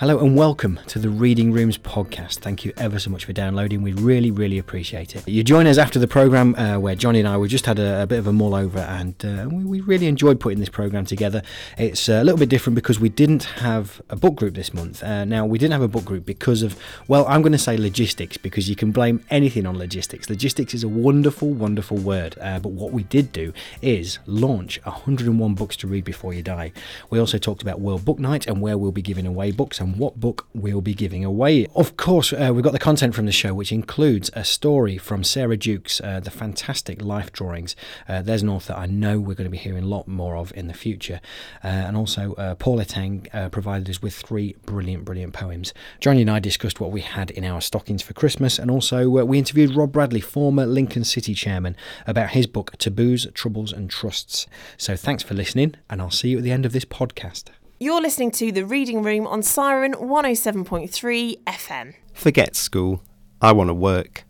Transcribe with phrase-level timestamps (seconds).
[0.00, 2.36] Hello and welcome to the Reading Rooms podcast.
[2.36, 3.82] Thank you ever so much for downloading.
[3.82, 5.26] We really, really appreciate it.
[5.26, 8.02] You join us after the program uh, where Johnny and I we just had a,
[8.02, 11.04] a bit of a mull over, and uh, we, we, really enjoyed putting this program
[11.04, 11.42] together.
[11.76, 15.02] It's a little bit different because we didn't have a book group this month.
[15.02, 16.78] Uh, now we didn't have a book group because of
[17.08, 20.30] well, I'm going to say logistics because you can blame anything on logistics.
[20.30, 23.52] Logistics is a wonderful, wonderful word, uh, but what we did do
[23.82, 26.70] is launch 101 books to read before you die.
[27.10, 29.87] We also talked about World Book Night and where we'll be giving away books and
[29.96, 31.66] what book we'll be giving away.
[31.74, 35.24] Of course, uh, we've got the content from the show, which includes a story from
[35.24, 37.76] Sarah Juckes, uh, the fantastic life drawings.
[38.08, 40.52] Uh, there's an author I know we're going to be hearing a lot more of
[40.54, 41.20] in the future.
[41.62, 45.72] Uh, and also, uh, Paul Eteng uh, provided us with three brilliant, brilliant poems.
[46.00, 49.38] Johnny and I discussed what we had in our stockings for Christmas, and also we
[49.38, 54.46] interviewed Rob Bradley, former Lincoln City chairman, about his book Taboos, Troubles and Trusts.
[54.76, 57.44] So thanks for listening, and I'll see you at the end of this podcast.
[57.80, 61.94] You're listening to The Reading Room on Siren 107.3 FM.
[62.12, 63.04] Forget school.
[63.40, 64.24] I want to work.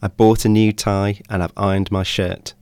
[0.00, 2.54] I bought a new tie and I've ironed my shirt.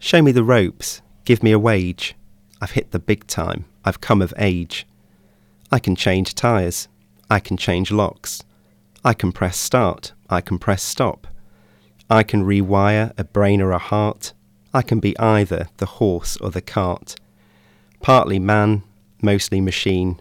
[0.00, 1.00] Show me the ropes.
[1.24, 2.16] Give me a wage.
[2.60, 3.66] I've hit the big time.
[3.84, 4.84] I've come of age.
[5.70, 6.88] I can change tyres.
[7.30, 8.42] I can change locks.
[9.04, 10.10] I can press start.
[10.28, 11.28] I can press stop.
[12.10, 14.32] I can rewire a brain or a heart.
[14.74, 17.14] I can be either the horse or the cart.
[18.00, 18.82] Partly man,
[19.22, 20.20] mostly machine,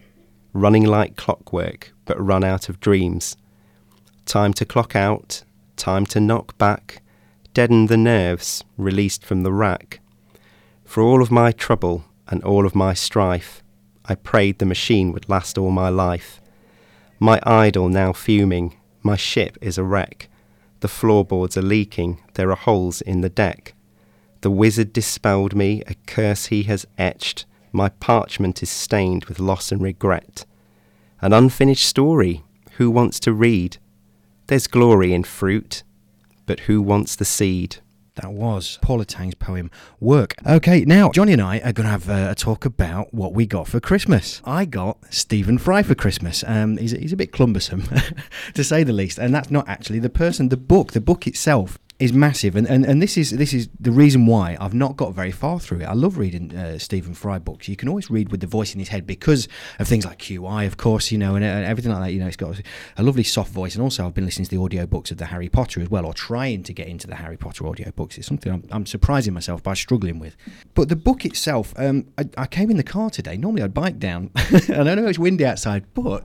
[0.54, 3.38] running like clockwork, but run out of dreams.
[4.26, 5.44] Time to clock out,
[5.76, 7.02] time to knock back,
[7.54, 10.00] deaden the nerves released from the rack.
[10.86, 13.64] For all of my trouble and all of my strife,
[14.06, 16.42] I prayed the machine would last all my life.
[17.20, 20.30] My idol now fuming, my ship is a wreck.
[20.80, 23.74] The floorboards are leaking, there are holes in the deck.
[24.42, 27.46] The wizard dispelled me, a curse he has etched.
[27.72, 30.46] My parchment is stained with loss and regret.
[31.22, 32.44] An unfinished story.
[32.78, 33.78] Who wants to read?
[34.48, 35.84] There's glory in fruit,
[36.46, 37.78] but who wants the seed?
[38.16, 39.70] That was Paul Eteng's poem
[40.00, 40.36] Work.
[40.46, 43.46] Okay, now Johnny and I are going to have a, a, talk about what we
[43.46, 44.42] got for Christmas.
[44.44, 46.44] I got Stephen Fry for Christmas.
[46.46, 47.88] Um, he's, he's a bit clumbersome,
[48.54, 50.50] to say the least, and that's not actually the person.
[50.50, 53.92] The book, the book itself, is massive, and, and, and this is this is the
[53.92, 55.84] reason why I've not got very far through it.
[55.84, 57.68] I love reading uh, Stephen Fry books.
[57.68, 59.50] You can always read with the voice in his head because
[59.80, 62.14] of things like QI, of course, you know, and, and everything like that.
[62.14, 62.62] You know, it's got
[62.96, 65.26] a lovely soft voice, and also I've been listening to the audio books of the
[65.26, 68.18] Harry Potter as well, or trying to get into the Harry Potter audio books.
[68.18, 70.38] It's something I'm, I'm surprising myself by struggling with.
[70.76, 73.36] But the book itself, um, I, I came in the car today.
[73.36, 74.32] Normally I'd bike down,
[74.70, 76.24] and I know it's windy outside, but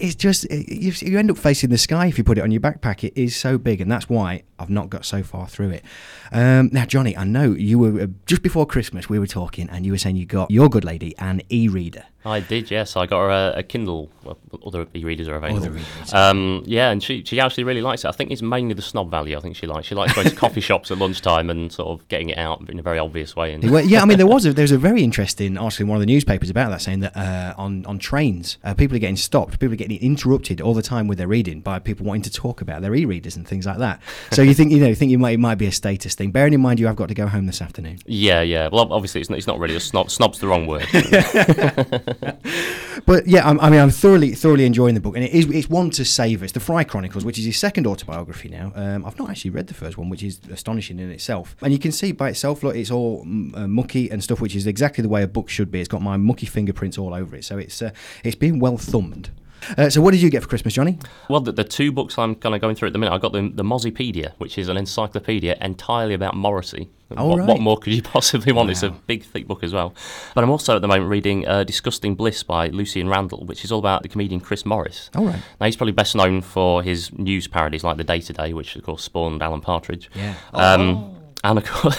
[0.00, 3.04] it's just you end up facing the sky if you put it on your backpack.
[3.04, 5.84] It is so big, and that's why I've not got so far through it.
[6.32, 9.08] Um, now, Johnny, I know you were uh, just before Christmas.
[9.08, 12.04] We were talking, and you were saying you got your good lady an e-reader.
[12.24, 12.96] I did, yes.
[12.96, 14.10] I got her a, a Kindle.
[14.24, 14.36] Well,
[14.66, 15.62] other e-readers are available.
[15.62, 16.12] Other readers.
[16.12, 18.08] Um, yeah, and she she actually really likes it.
[18.08, 19.36] I think it's mainly the snob value.
[19.36, 19.86] I think she likes.
[19.86, 22.78] She likes going to coffee shops at lunchtime and sort of getting it out in
[22.78, 23.54] a very obvious way.
[23.54, 25.88] And well, yeah, I mean, there was a, there was a very interesting article in
[25.88, 29.00] one of the newspapers about that, saying that uh, on on trains, uh, people are
[29.00, 32.22] getting stopped, people are getting interrupted all the time with their reading by people wanting
[32.22, 34.00] to talk about their e-readers and things like that.
[34.32, 36.30] So you think you know, think you might it might be a status thing.
[36.30, 37.98] Bearing in mind you have got to go home this afternoon.
[38.06, 38.68] Yeah, yeah.
[38.70, 40.10] Well, obviously it's not, it's not really a snob.
[40.10, 40.86] Snob's the wrong word.
[43.06, 45.68] but yeah, I'm, i mean, I'm thoroughly, thoroughly enjoying the book, and it is it's
[45.68, 46.42] one to save.
[46.42, 48.72] It's the Fry Chronicles, which is his second autobiography now.
[48.74, 51.56] Um, I've not actually read the first one, which is astonishing in itself.
[51.62, 53.22] And you can see by itself, look, it's all
[53.54, 55.80] uh, mucky and stuff, which is exactly the way a book should be.
[55.80, 57.90] It's got my mucky fingerprints all over it, so it's uh,
[58.24, 59.30] it's been well thumbed.
[59.76, 60.98] Uh, so, what did you get for Christmas, Johnny?
[61.28, 63.32] Well, the, the two books I'm kind of going through at the minute, I got
[63.32, 66.90] the, the Mozzipedia, which is an encyclopedia entirely about Morrissey.
[67.16, 67.48] Oh, what, right.
[67.48, 68.68] what, more could you possibly want?
[68.68, 68.72] Wow.
[68.72, 69.94] It's a big, thick book as well.
[70.34, 73.72] But I'm also at the moment reading uh, Disgusting Bliss by Lucian Randall, which is
[73.72, 75.10] all about the comedian Chris Morris.
[75.14, 75.42] Oh, right.
[75.60, 78.84] Now, he's probably best known for his news parodies like The Day Today, which, of
[78.84, 80.10] course, spawned Alan Partridge.
[80.14, 80.34] Yeah.
[80.54, 81.98] Um, oh and of course,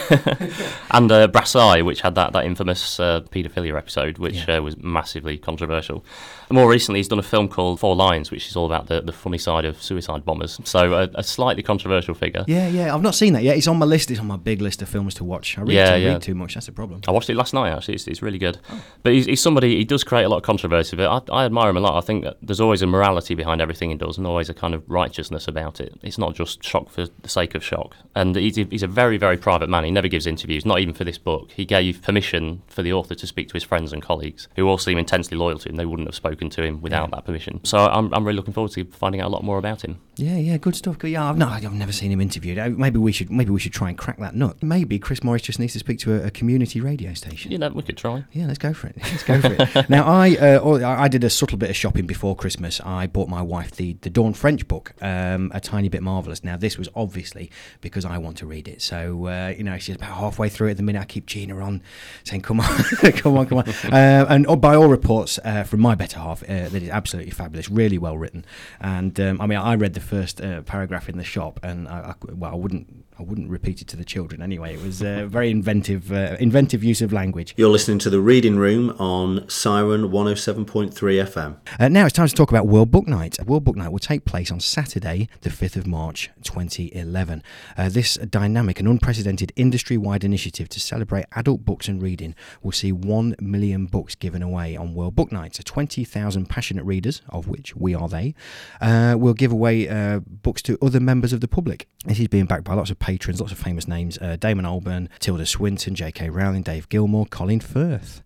[0.92, 4.58] and uh, Brass Eye, which had that that infamous uh, paedophilia episode, which yeah.
[4.58, 6.06] uh, was massively controversial.
[6.52, 9.00] And more recently, he's done a film called Four Lions, which is all about the,
[9.00, 10.60] the funny side of suicide bombers.
[10.66, 12.44] So a, a, slightly controversial figure.
[12.46, 13.56] Yeah, yeah, I've not seen that yet.
[13.56, 14.12] It's on my list.
[14.12, 15.58] It's on my big list of films to watch.
[15.58, 16.12] I read, yeah, too, yeah.
[16.12, 16.56] read too much.
[16.56, 17.00] That's a problem.
[17.08, 17.72] I watched it last night.
[17.72, 18.60] Actually, it's, it's really good.
[18.70, 18.84] Oh.
[19.02, 19.78] But he's, he's, somebody.
[19.78, 20.98] He does create a lot of controversy.
[20.98, 21.98] But I, I admire him a lot.
[21.98, 24.84] I think there's always a morality behind everything he does, and always a kind of
[24.90, 25.98] righteousness about it.
[26.04, 27.96] It's not just shock for the sake of shock.
[28.14, 29.84] And he's, he's a very, very private man.
[29.84, 31.52] He never gives interviews, not even for this book.
[31.52, 34.78] He gave permission for the author to speak to his friends and colleagues, who all
[34.78, 35.76] seem intensely loyal to him.
[35.76, 37.16] They wouldn't have spoken to him without yeah.
[37.16, 37.64] that permission.
[37.64, 40.00] So I'm, I'm really looking forward to finding out a lot more about him.
[40.22, 41.04] Yeah, yeah, good stuff.
[41.04, 42.78] Yeah, I've, no, I've never seen him interviewed.
[42.78, 44.62] Maybe we should, maybe we should try and crack that nut.
[44.62, 47.52] Maybe Chris Morris just needs to speak to a, a community radio station.
[47.52, 48.24] You know, we could try.
[48.32, 48.98] Yeah, let's go for it.
[49.02, 49.90] Let's go for it.
[49.90, 52.80] now, I uh, I I did a subtle bit of shopping before Christmas.
[52.82, 56.44] I bought my wife the the Dawn French book, um, a tiny bit marvelous.
[56.44, 57.50] Now, this was obviously
[57.82, 58.82] because I want to read it.
[58.82, 60.72] So uh, you know, she's about halfway through it.
[60.72, 61.82] At the minute, I keep Gina on,
[62.24, 62.84] saying, "Come on,
[63.16, 66.44] come on, come on." Uh, and oh, by all reports uh, from my better half,
[66.44, 68.46] uh, that is absolutely fabulous, really well written.
[68.80, 71.98] And um, I mean, I read the first uh, paragraph in the shop, and I,
[72.12, 73.06] I, well, I wouldn't.
[73.22, 74.74] I wouldn't repeat it to the children anyway.
[74.74, 77.54] It was a very inventive, uh, inventive use of language.
[77.56, 81.58] You're listening to The Reading Room on Siren 107.3 FM.
[81.80, 83.38] Uh, now it's time to talk about World Book Night.
[83.46, 87.44] World Book Night will take place on Saturday, the 5th of March 2011.
[87.78, 92.34] Uh, this dynamic and unprecedented industry wide initiative to celebrate adult books and reading
[92.64, 95.58] will see 1 million books given away on World Book Night.
[95.58, 98.34] So 20,000 passionate readers, of which we are they,
[98.82, 101.88] uh, will give away uh, books to other members of the public.
[102.06, 105.10] This is being backed by lots of patrons, lots of famous names uh, Damon Albarn,
[105.20, 106.30] Tilda Swinton, J.K.
[106.30, 108.22] Rowling, Dave Gilmour, Colin Firth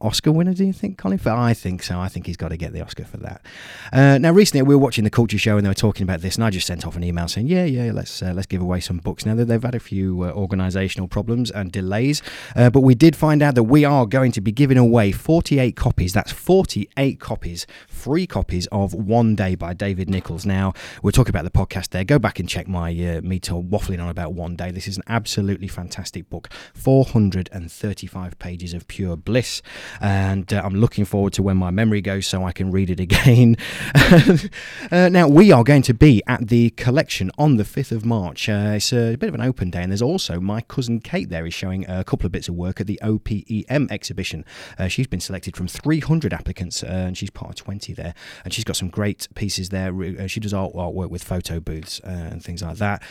[0.00, 1.20] Oscar winner, do you think, Colin?
[1.26, 2.00] I think so.
[2.00, 3.44] I think he's got to get the Oscar for that.
[3.92, 6.36] Uh, now, recently we were watching the Culture Show and they were talking about this,
[6.36, 8.80] and I just sent off an email saying, "Yeah, yeah, let's uh, let's give away
[8.80, 12.22] some books." Now they've had a few uh, organisational problems and delays,
[12.56, 15.76] uh, but we did find out that we are going to be giving away 48
[15.76, 16.14] copies.
[16.14, 20.46] That's 48 copies, free copies of One Day by David Nicholls.
[20.46, 20.72] Now
[21.02, 22.04] we're talking about the podcast there.
[22.04, 24.70] Go back and check my uh, me to waffling on about One Day.
[24.70, 29.60] This is an absolutely fantastic book, 435 pages of pure bliss
[30.00, 33.00] and uh, I'm looking forward to when my memory goes so I can read it
[33.00, 33.56] again.
[34.90, 38.48] uh, now, we are going to be at the collection on the 5th of March.
[38.48, 41.46] Uh, it's a bit of an open day, and there's also my cousin Kate there
[41.46, 44.44] is showing a couple of bits of work at the OPEM exhibition.
[44.78, 48.52] Uh, she's been selected from 300 applicants, uh, and she's part of 20 there, and
[48.52, 49.92] she's got some great pieces there.
[50.28, 53.02] She does art, artwork with photo booths and things like that.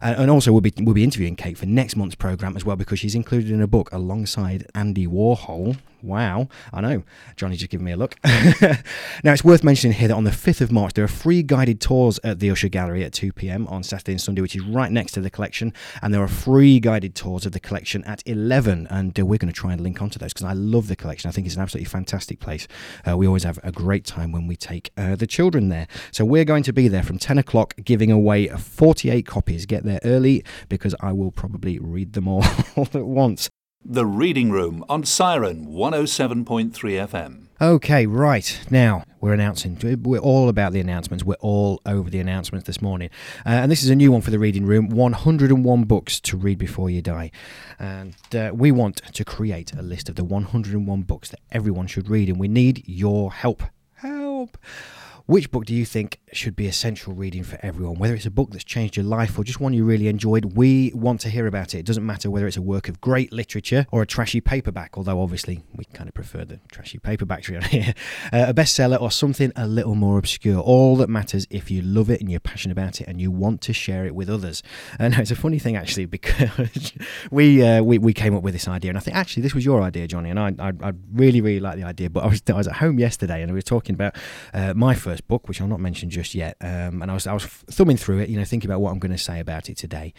[0.00, 2.98] And also, we'll be, we'll be interviewing Kate for next month's programme as well because
[2.98, 5.78] she's included in a book alongside Andy Warhol.
[6.02, 7.04] Wow, I know.
[7.36, 8.16] Johnny just giving me a look.
[8.24, 11.80] now, it's worth mentioning here that on the 5th of March, there are free guided
[11.80, 14.90] tours at the Usher Gallery at 2 pm on Saturday and Sunday, which is right
[14.90, 15.72] next to the collection.
[16.02, 18.88] And there are free guided tours of the collection at 11.
[18.90, 21.28] And uh, we're going to try and link onto those because I love the collection.
[21.28, 22.66] I think it's an absolutely fantastic place.
[23.08, 25.86] Uh, we always have a great time when we take uh, the children there.
[26.10, 29.66] So we're going to be there from 10 o'clock giving away 48 copies.
[29.66, 32.42] Get there early because I will probably read them all
[32.76, 33.48] at once.
[33.84, 37.46] The Reading Room on Siren 107.3 FM.
[37.60, 38.60] Okay, right.
[38.70, 39.76] Now, we're announcing.
[40.02, 41.24] We're all about the announcements.
[41.24, 43.10] We're all over the announcements this morning.
[43.44, 46.58] Uh, and this is a new one for the reading room 101 books to read
[46.58, 47.32] before you die.
[47.80, 52.08] And uh, we want to create a list of the 101 books that everyone should
[52.08, 52.28] read.
[52.28, 53.64] And we need your help.
[53.96, 54.58] Help.
[55.26, 57.98] Which book do you think should be essential reading for everyone?
[57.98, 60.90] Whether it's a book that's changed your life or just one you really enjoyed, we
[60.94, 61.78] want to hear about it.
[61.78, 65.20] It doesn't matter whether it's a work of great literature or a trashy paperback, although
[65.20, 67.94] obviously we kind of prefer the trashy paperbacks around here.
[68.32, 70.60] Uh, a bestseller or something a little more obscure.
[70.60, 73.60] All that matters if you love it and you're passionate about it and you want
[73.62, 74.62] to share it with others.
[74.98, 76.92] And it's a funny thing actually because
[77.30, 79.64] we, uh, we we came up with this idea, and I think actually this was
[79.64, 82.10] your idea, Johnny, and I I, I really really like the idea.
[82.10, 84.16] But I was I was at home yesterday and we were talking about
[84.54, 86.56] uh, my first book, which I'll not mention just yet.
[86.60, 88.98] Um, and I was I was thumbing through it, you know, thinking about what I'm
[88.98, 90.14] going to say about it today.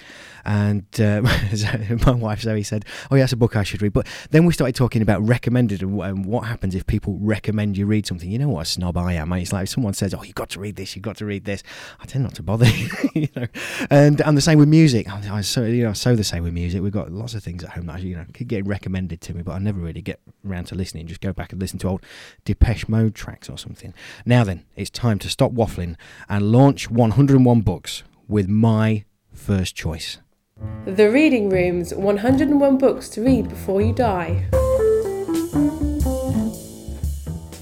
[0.46, 1.24] And um,
[2.06, 4.54] my wife Zoe said, "Oh, yeah, that's a book I should read." But then we
[4.54, 8.30] started talking about recommended and what, happens if people recommend you read something.
[8.30, 9.32] You know what a snob I am.
[9.34, 10.96] It's like if someone says, "Oh, you've got to read this.
[10.96, 11.64] You've got to read this."
[12.00, 12.66] I tend not to bother,
[13.14, 13.48] you know.
[13.90, 15.10] And and the same with music.
[15.10, 16.82] I, I so you know so the same with music.
[16.82, 19.42] We've got lots of things at home that you know could get recommended to me,
[19.42, 21.08] but I never really get around to listening.
[21.08, 22.04] Just go back and listen to old
[22.46, 23.94] Depeche Mode tracks or something.
[24.26, 25.96] Now then, it's time to stop waffling
[26.28, 30.18] and launch 101 books with my first choice.
[30.84, 34.46] The Reading Room's 101 books to read before you die.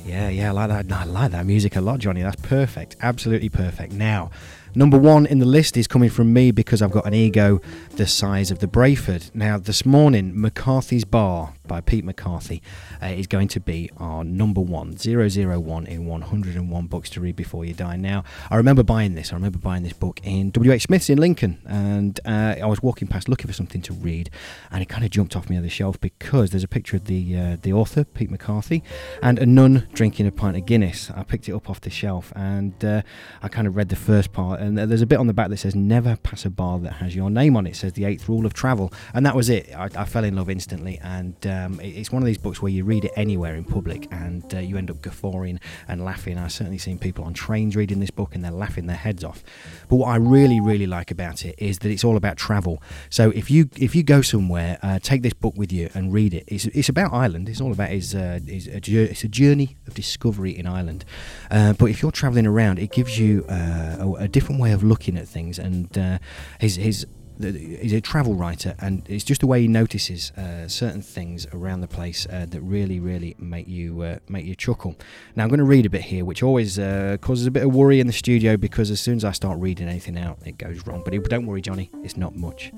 [0.03, 0.91] Yeah, yeah, I like that.
[0.91, 2.23] I like that music a lot, Johnny.
[2.23, 2.95] That's perfect.
[3.01, 3.93] Absolutely perfect.
[3.93, 4.31] Now,
[4.73, 7.61] number one in the list is coming from me because I've got an ego
[7.97, 9.29] the size of the Brayford.
[9.35, 12.61] Now, this morning, McCarthy's Bar by Pete McCarthy
[13.01, 17.65] uh, is going to be our number one, 001 in 101 books to read before
[17.65, 17.97] you die.
[17.97, 19.31] Now, I remember buying this.
[19.31, 20.83] I remember buying this book in W.H.
[20.83, 24.29] Smith's in Lincoln, and uh, I was walking past looking for something to read,
[24.71, 27.05] and it kind of jumped off me on the shelf because there's a picture of
[27.05, 28.83] the uh, the author, Pete McCarthy,
[29.23, 31.09] and a nun drinking a pint of Guinness.
[31.11, 33.01] I picked it up off the shelf, and uh,
[33.41, 35.57] I kind of read the first part, and there's a bit on the back that
[35.57, 38.29] says "Never pass a bar that has your name on it." it says the eighth
[38.29, 39.73] rule of travel, and that was it.
[39.75, 42.83] I, I fell in love instantly, and um, it's one of these books where you
[42.83, 46.37] read it anywhere in public, and uh, you end up guffawing and laughing.
[46.37, 49.43] I've certainly seen people on trains reading this book, and they're laughing their heads off.
[49.89, 52.81] But what I really, really like about it is that it's all about travel.
[53.09, 56.33] So if you if you go somewhere, uh, take this book with you and read
[56.33, 56.43] it.
[56.47, 57.49] It's, it's about Ireland.
[57.49, 61.05] It's all about is uh, is a, it's a journey of discovery in Ireland.
[61.49, 64.83] Uh, but if you're travelling around, it gives you uh, a, a, different way of
[64.83, 65.59] looking at things.
[65.59, 66.19] And uh,
[66.59, 67.05] his his
[67.43, 71.81] he's a travel writer, and it's just the way he notices uh, certain things around
[71.81, 74.95] the place uh, that really, really make you uh, make you chuckle.
[75.35, 77.73] Now I'm going to read a bit here, which always uh, causes a bit of
[77.73, 80.85] worry in the studio because as soon as I start reading anything out, it goes
[80.85, 81.01] wrong.
[81.03, 82.71] But don't worry, Johnny, it's not much.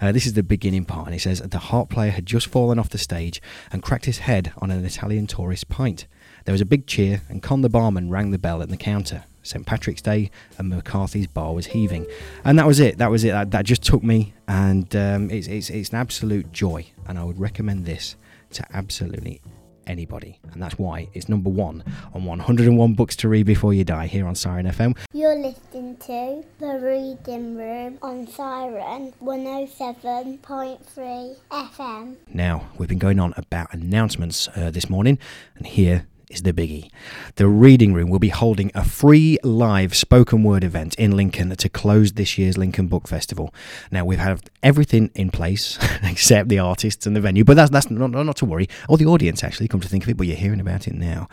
[0.00, 2.78] Uh, this is the beginning part, and he says the harp player had just fallen
[2.78, 3.40] off the stage
[3.72, 6.06] and cracked his head on an Italian tourist pint.
[6.44, 9.24] There was a big cheer, and Con the barman rang the bell at the counter.
[9.42, 12.06] St Patrick's Day, and McCarthy's bar was heaving,
[12.44, 12.98] and that was it.
[12.98, 13.30] That was it.
[13.30, 17.24] That, that just took me, and um, it's, it's it's an absolute joy, and I
[17.24, 18.16] would recommend this
[18.52, 19.40] to absolutely
[19.86, 21.82] anybody, and that's why it's number one
[22.14, 24.96] on 101 books to read before you die here on Siren FM.
[25.12, 32.16] You're listening to the Reading Room on Siren 107.3 FM.
[32.32, 35.18] Now we've been going on about announcements uh, this morning,
[35.56, 36.90] and here is the biggie.
[37.34, 41.68] The Reading Room will be holding a free live spoken word event in Lincoln to
[41.68, 43.52] close this year's Lincoln Book Festival.
[43.90, 47.90] Now we've had everything in place except the artists and the venue, but that's that's
[47.90, 48.68] not, not to worry.
[48.88, 51.28] Or the audience actually, come to think of it, but you're hearing about it now.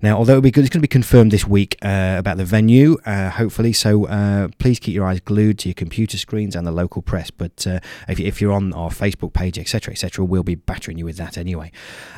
[0.00, 2.44] Now, although it'll be good, it's going to be confirmed this week uh, about the
[2.44, 3.72] venue, uh, hopefully.
[3.72, 7.30] So uh, please keep your eyes glued to your computer screens and the local press.
[7.30, 11.04] But uh, if, if, you're on our Facebook page, etc., etc., we'll be battering you
[11.04, 11.70] with that anyway.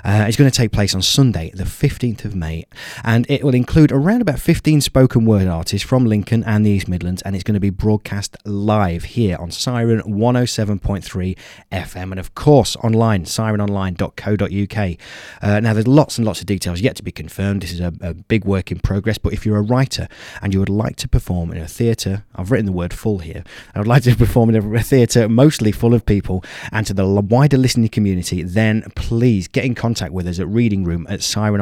[0.05, 2.67] Uh, it's going to take place on Sunday, the 15th 15th of May,
[3.05, 6.89] and it will include around about 15 spoken word artists from Lincoln and the East
[6.89, 11.37] Midlands, and it's going to be broadcast live here on Siren 107.3
[11.73, 14.99] FM, and of course online, sirenonline.co.uk.
[15.43, 17.63] Uh, now, there's lots and lots of details yet to be confirmed.
[17.63, 20.09] This is a, a big work in progress, but if you're a writer
[20.43, 23.45] and you would like to perform in a theatre, I've written the word full here,
[23.75, 27.07] I would like to perform in a theatre mostly full of people and to the
[27.07, 31.61] wider listening community, then please get in contact with us at Reading Room at Siren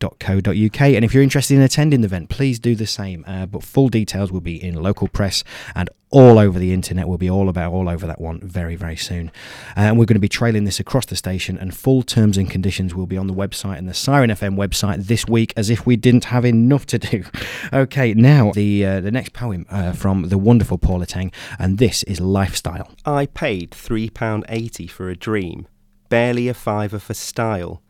[0.00, 0.80] www.co.uk.
[0.80, 3.24] And if you're interested in attending the event, please do the same.
[3.26, 7.06] Uh, but full details will be in local press and all over the internet.
[7.06, 9.30] We'll be all about all over that one very, very soon.
[9.76, 12.50] Uh, and we're going to be trailing this across the station, and full terms and
[12.50, 15.84] conditions will be on the website and the Siren FM website this week, as if
[15.86, 17.24] we didn't have enough to do.
[17.72, 22.02] okay, now the uh, the next poem uh, from the wonderful Paul Eteng, and this
[22.04, 22.90] is Lifestyle.
[23.04, 25.68] I paid £3.80 for a dream,
[26.08, 27.82] barely a fiver for style.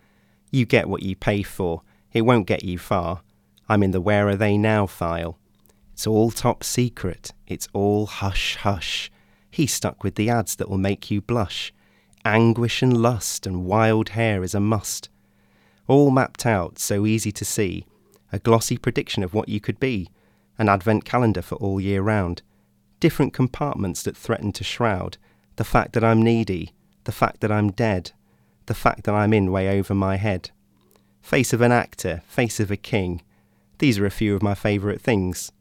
[0.51, 1.83] You get what you pay for.
[2.13, 3.23] It won't get you far.
[3.69, 5.39] I'm in the Where Are They Now file.
[5.93, 7.33] It's all top secret.
[7.47, 9.11] It's all hush hush.
[9.51, 11.73] He's stuck with the ads that will make you blush.
[12.25, 15.09] Anguish and lust and wild hair is a must.
[15.87, 17.85] All mapped out, so easy to see.
[18.33, 20.09] A glossy prediction of what you could be.
[20.59, 22.43] An advent calendar for all year round.
[23.01, 25.19] Different compartments that threaten to shroud
[25.59, 26.73] the fact that I'm needy,
[27.03, 28.13] the fact that I'm dead,
[28.67, 30.51] the fact that I'm in way over my head.
[31.29, 33.21] Face of an actor, face of a king.
[33.81, 35.53] These are a few of my favourite things.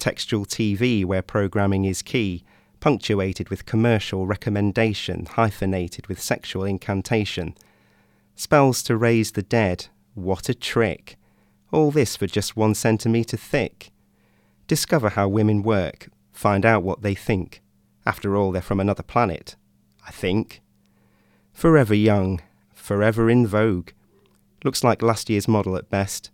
[0.00, 2.42] Textual TV, where programming is key,
[2.80, 7.54] punctuated with commercial recommendation, hyphenated with sexual incantation.
[8.34, 11.16] Spells to raise the dead, what a trick!
[11.70, 13.92] All this for just one centimetre thick.
[14.66, 17.62] Discover how women work, find out what they think.
[18.04, 19.54] After all, they're from another planet,
[20.04, 20.60] I think.
[21.52, 22.40] Forever young,
[22.74, 23.90] forever in vogue.
[24.64, 26.30] Looks like last year's model at best.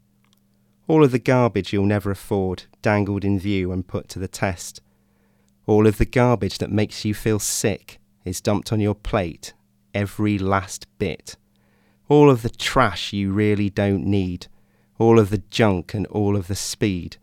[0.87, 4.81] All of the garbage you'll never afford, dangled in view and put to the test.
[5.67, 9.53] All of the garbage that makes you feel sick is dumped on your plate,
[9.95, 11.37] every last bit.
[12.09, 14.47] All of the trash you really don't need,
[14.99, 17.19] all of the junk and all of the speed,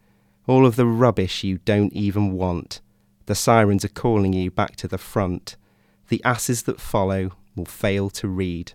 [0.48, 2.82] all of the rubbish you don't even want.
[3.26, 5.56] The sirens are calling you back to the front.
[6.10, 8.74] The asses that follow will fail to read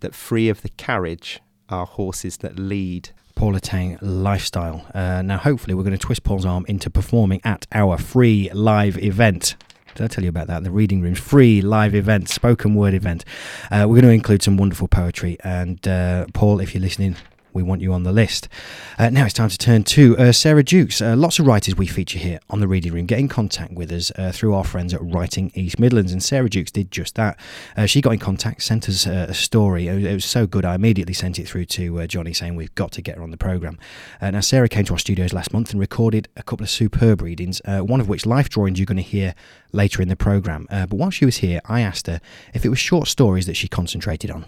[0.00, 3.10] that free of the carriage are horses that lead.
[3.36, 4.86] Paul Eteng lifestyle.
[4.92, 8.98] Uh, now, hopefully, we're going to twist Paul's arm into performing at our free live
[8.98, 9.56] event.
[9.94, 10.62] Did I tell you about that?
[10.62, 13.24] The Reading room, free live event, spoken word event.
[13.70, 15.36] Uh, we're going to include some wonderful poetry.
[15.42, 17.16] And uh, Paul, if you're listening,
[17.52, 18.48] we want you on the list.
[18.98, 21.00] Uh, now it's time to turn to uh, Sarah Juckes.
[21.00, 23.90] Uh, lots of writers we feature here on the Reading Room get in contact with
[23.92, 27.38] us uh, through our friends at Writing East Midlands, and Sarah Juckes did just that.
[27.76, 29.88] Uh, she got in contact, sent us uh, a story.
[29.88, 32.74] It was, it was so good, I immediately sent it through to Johnny saying we've
[32.74, 33.78] got to get her on the programme.
[34.20, 37.60] now, Sarah came to our studios last month and recorded a couple of superb readings,
[37.64, 39.34] one of which, Life Drawings, you're going to hear
[39.72, 40.66] later in the programme.
[40.70, 42.20] but while she was here, I asked her
[42.54, 44.46] if it was short stories that she concentrated on.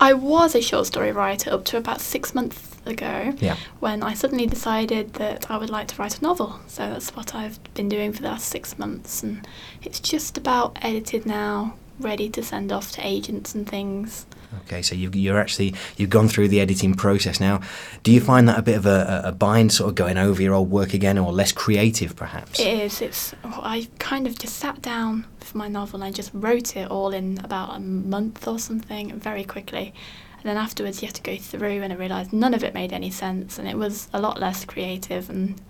[0.00, 3.56] I was a short story writer up to about six months ago yeah.
[3.80, 6.60] when I suddenly decided that I would like to write a novel.
[6.66, 9.46] So that's what I've been doing for the last six months, and
[9.82, 14.26] it's just about edited now, ready to send off to agents and things.
[14.62, 17.60] Okay, so you've, you're actually you've gone through the editing process now.
[18.02, 20.54] Do you find that a bit of a, a bind, sort of going over your
[20.54, 22.58] old work again, or less creative, perhaps?
[22.60, 23.02] It is.
[23.02, 23.34] It's.
[23.44, 26.90] Oh, I kind of just sat down for my novel and I just wrote it
[26.90, 29.92] all in about a month or something, very quickly.
[30.38, 32.92] And then afterwards, you have to go through, and I realised none of it made
[32.92, 35.60] any sense, and it was a lot less creative, and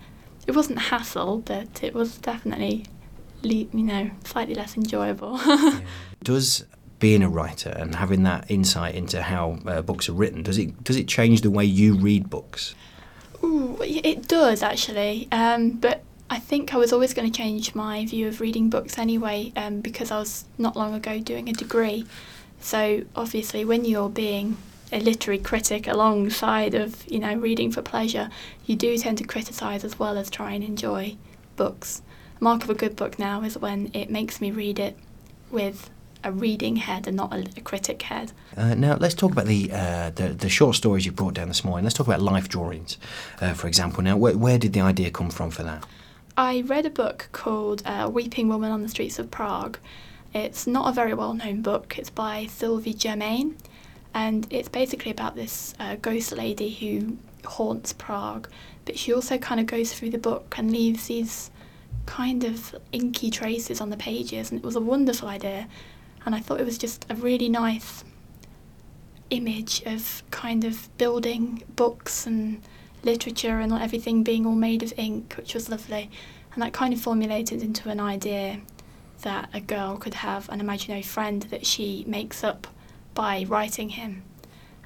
[0.45, 2.85] it wasn't hassle, but it was definitely,
[3.41, 5.39] you know, slightly less enjoyable.
[5.47, 5.79] yeah.
[6.23, 6.65] Does
[6.99, 10.83] being a writer and having that insight into how uh, books are written does it
[10.83, 12.75] does it change the way you read books?
[13.43, 18.05] Ooh, it does actually, um, but I think I was always going to change my
[18.05, 22.05] view of reading books anyway um, because I was not long ago doing a degree.
[22.59, 24.57] So obviously, when you're being
[24.91, 28.29] a literary critic alongside of you know reading for pleasure,
[28.65, 31.15] you do tend to criticise as well as try and enjoy
[31.55, 32.01] books.
[32.37, 34.97] The mark of a good book now is when it makes me read it
[35.49, 35.89] with
[36.23, 38.31] a reading head and not a, a critic head.
[38.57, 41.63] Uh, now let's talk about the, uh, the, the short stories you brought down this
[41.63, 41.83] morning.
[41.83, 42.97] Let's talk about life drawings,
[43.41, 44.03] uh, for example.
[44.03, 45.85] Now, wh- where did the idea come from for that?
[46.37, 49.77] I read a book called uh, Weeping Woman on the Streets of Prague.
[50.33, 51.97] It's not a very well known book.
[51.97, 53.57] It's by Sylvie Germain,
[54.13, 58.49] and it's basically about this uh, ghost lady who haunts Prague.
[58.85, 61.51] But she also kind of goes through the book and leaves these
[62.05, 65.67] kind of inky traces on the pages, and it was a wonderful idea
[66.25, 68.03] and I thought it was just a really nice
[69.29, 72.61] image of kind of building books and
[73.03, 76.09] literature and everything being all made of ink, which was lovely.
[76.53, 78.61] And that kind of formulated into an idea
[79.21, 82.67] that a girl could have an imaginary friend that she makes up
[83.13, 84.23] by writing him,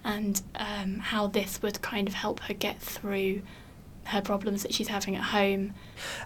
[0.04, 3.42] and um, how this would kind of help her get through
[4.06, 5.74] her problems that she's having at home.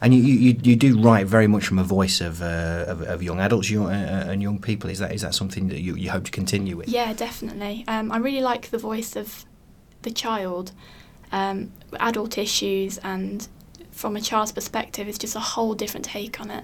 [0.02, 3.24] And you, you, you do write very much from a voice of, uh, of, of,
[3.24, 4.90] young adults young, uh, and young people.
[4.90, 6.90] Is that is that something that you, you hope to continue with?
[6.90, 7.84] Yeah, definitely.
[7.88, 9.46] Um, I really like the voice of
[10.02, 10.72] the child.
[11.32, 13.48] Um, adult issues and
[13.92, 16.64] from a child's perspective, it's just a whole different take on it.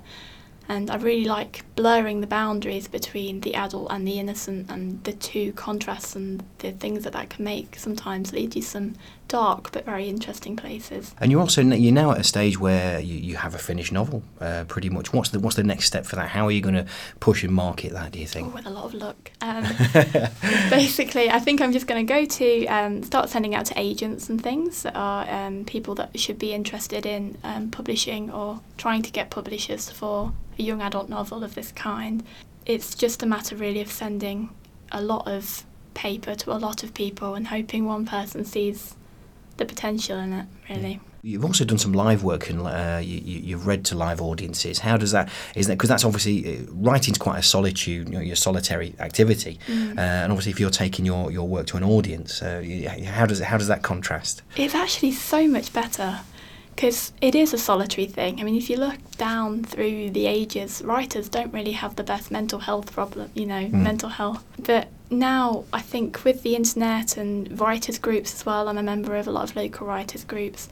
[0.69, 5.11] And I really like blurring the boundaries between the adult and the innocent and the
[5.11, 8.95] two contrasts and the things that that can make sometimes lead you some
[9.27, 11.15] dark but very interesting places.
[11.19, 14.23] And you're also you're now at a stage where you, you have a finished novel,
[14.39, 15.13] uh, pretty much.
[15.13, 16.29] What's the what's the next step for that?
[16.29, 16.85] How are you going to
[17.19, 18.11] push and market that?
[18.11, 18.47] Do you think?
[18.47, 19.31] Oh, with a lot of luck.
[19.41, 19.63] Um,
[20.69, 24.29] basically, I think I'm just going to go to um, start sending out to agents
[24.29, 29.01] and things that are um, people that should be interested in um, publishing or trying
[29.01, 32.23] to get publishers for a young adult novel of this kind.
[32.65, 34.49] It's just a matter really of sending
[34.91, 38.95] a lot of paper to a lot of people and hoping one person sees
[39.63, 40.99] the potential in it, really.
[41.25, 44.79] You've also done some live work and uh, you, have read to live audiences.
[44.79, 45.29] How does that?
[45.55, 49.57] Is that because that's obviously uh, writing's quite a solitude, you know, your solitary activity,
[49.67, 49.97] mm.
[49.97, 52.61] uh, and obviously if you're taking your, your work to an audience, uh,
[53.07, 54.41] how does how does that contrast?
[54.57, 56.19] It's actually so much better
[56.75, 58.39] because it is a solitary thing.
[58.39, 62.31] I mean, if you look down through the ages, writers don't really have the best
[62.31, 63.71] mental health problem, you know, mm.
[63.71, 64.43] mental health.
[64.59, 69.15] But now, I think with the internet and writers' groups as well, I'm a member
[69.15, 70.69] of a lot of local writers' groups,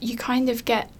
[0.00, 0.90] you kind of get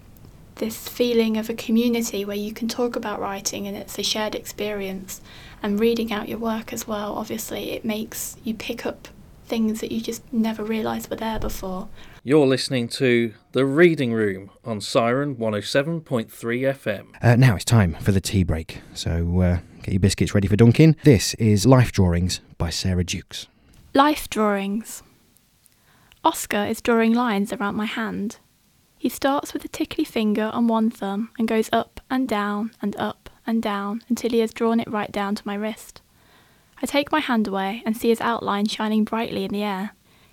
[0.56, 4.34] this feeling of a community where you can talk about writing and it's a shared
[4.34, 5.20] experience.
[5.62, 9.08] And reading out your work as well, obviously, it makes you pick up
[9.46, 11.88] things that you just never realised were there before.
[12.22, 17.06] You're listening to The Reading Room on Siren 107.3 FM.
[17.20, 20.56] Uh, now it's time for the tea break, so uh, get your biscuits ready for
[20.56, 20.96] dunking.
[21.04, 23.48] This is Life Drawings by Sarah Juckes.
[23.92, 25.02] Life Drawings.
[26.24, 28.38] Oscar is drawing lines around my hand.
[28.96, 32.96] He starts with a tickly finger on one thumb and goes up and down and
[32.96, 36.00] up and down until he has drawn it right down to my wrist.
[36.80, 39.90] I take my hand away and see his outline shining brightly in the air.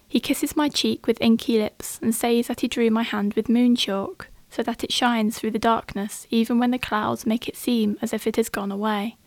[0.08, 3.50] He kisses my cheek with inky lips and says that he drew my hand with
[3.50, 7.58] moon chalk, so that it shines through the darkness even when the clouds make it
[7.58, 9.18] seem as if it has gone away.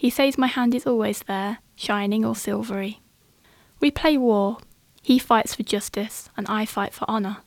[0.00, 3.02] He says my hand is always there, shining or silvery.
[3.80, 4.56] We play war.
[5.02, 7.42] He fights for justice, and I fight for honour.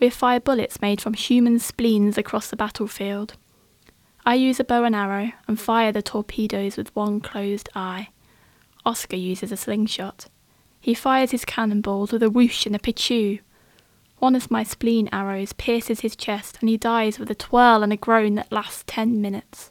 [0.00, 3.34] We fire bullets made from human spleens across the battlefield.
[4.26, 8.08] I use a bow and arrow and fire the torpedoes with one closed eye.
[8.84, 10.26] Oscar uses a slingshot.
[10.80, 13.38] He fires his cannonballs with a whoosh and a pitchoo.
[14.18, 17.92] One of my spleen arrows pierces his chest and he dies with a twirl and
[17.92, 19.70] a groan that lasts ten minutes.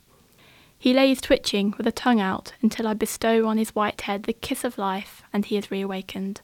[0.83, 4.33] He lays twitching with a tongue out until I bestow on his white head the
[4.33, 6.41] kiss of life and he is reawakened.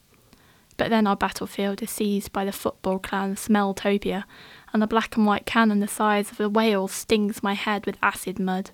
[0.77, 4.23] But then our battlefield is seized by the football clan Smelltopia,
[4.71, 7.97] and a black and white cannon the size of a whale stings my head with
[8.01, 8.71] acid mud.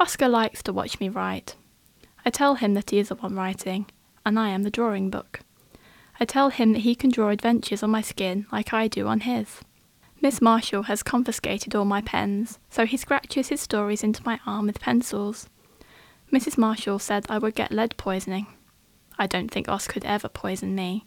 [0.00, 1.56] Oscar likes to watch me write.
[2.24, 3.84] I tell him that he is the one writing,
[4.24, 5.40] and I am the drawing book.
[6.18, 9.20] I tell him that he can draw adventures on my skin like I do on
[9.20, 9.60] his.
[10.24, 14.68] Miss Marshall has confiscated all my pens, so he scratches his stories into my arm
[14.68, 15.50] with pencils.
[16.32, 16.56] Mrs.
[16.56, 18.46] Marshall said I would get lead poisoning.
[19.18, 21.04] I don't think Oscar could ever poison me.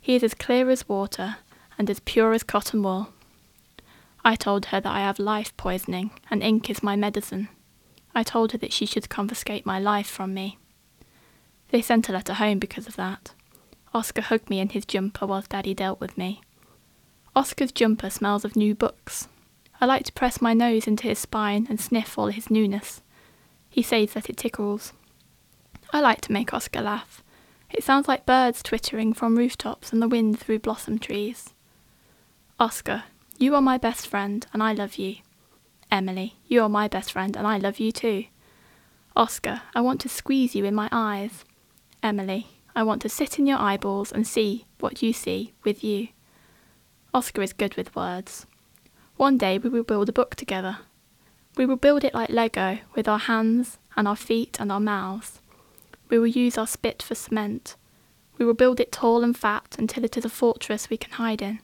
[0.00, 1.36] He is as clear as water
[1.76, 3.10] and as pure as cotton wool.
[4.24, 7.50] I told her that I have life poisoning and ink is my medicine.
[8.14, 10.56] I told her that she should confiscate my life from me.
[11.68, 13.34] They sent a letter home because of that.
[13.92, 16.40] Oscar hugged me in his jumper whilst Daddy dealt with me.
[17.36, 19.28] Oscar's jumper smells of new books.
[19.80, 23.02] I like to press my nose into his spine and sniff all his newness.
[23.68, 24.92] He says that it tickles.
[25.92, 27.24] I like to make Oscar laugh.
[27.70, 31.54] It sounds like birds twittering from rooftops and the wind through blossom trees.
[32.60, 33.02] Oscar,
[33.36, 35.16] you are my best friend and I love you.
[35.90, 38.26] Emily, you are my best friend and I love you too.
[39.16, 41.44] Oscar, I want to squeeze you in my eyes.
[42.00, 46.08] Emily, I want to sit in your eyeballs and see what you see with you.
[47.14, 48.44] Oscar is good with words.
[49.16, 50.78] One day we will build a book together.
[51.56, 55.40] We will build it like Lego, with our hands and our feet and our mouths.
[56.08, 57.76] We will use our spit for cement.
[58.36, 61.40] We will build it tall and fat until it is a fortress we can hide
[61.40, 61.60] in.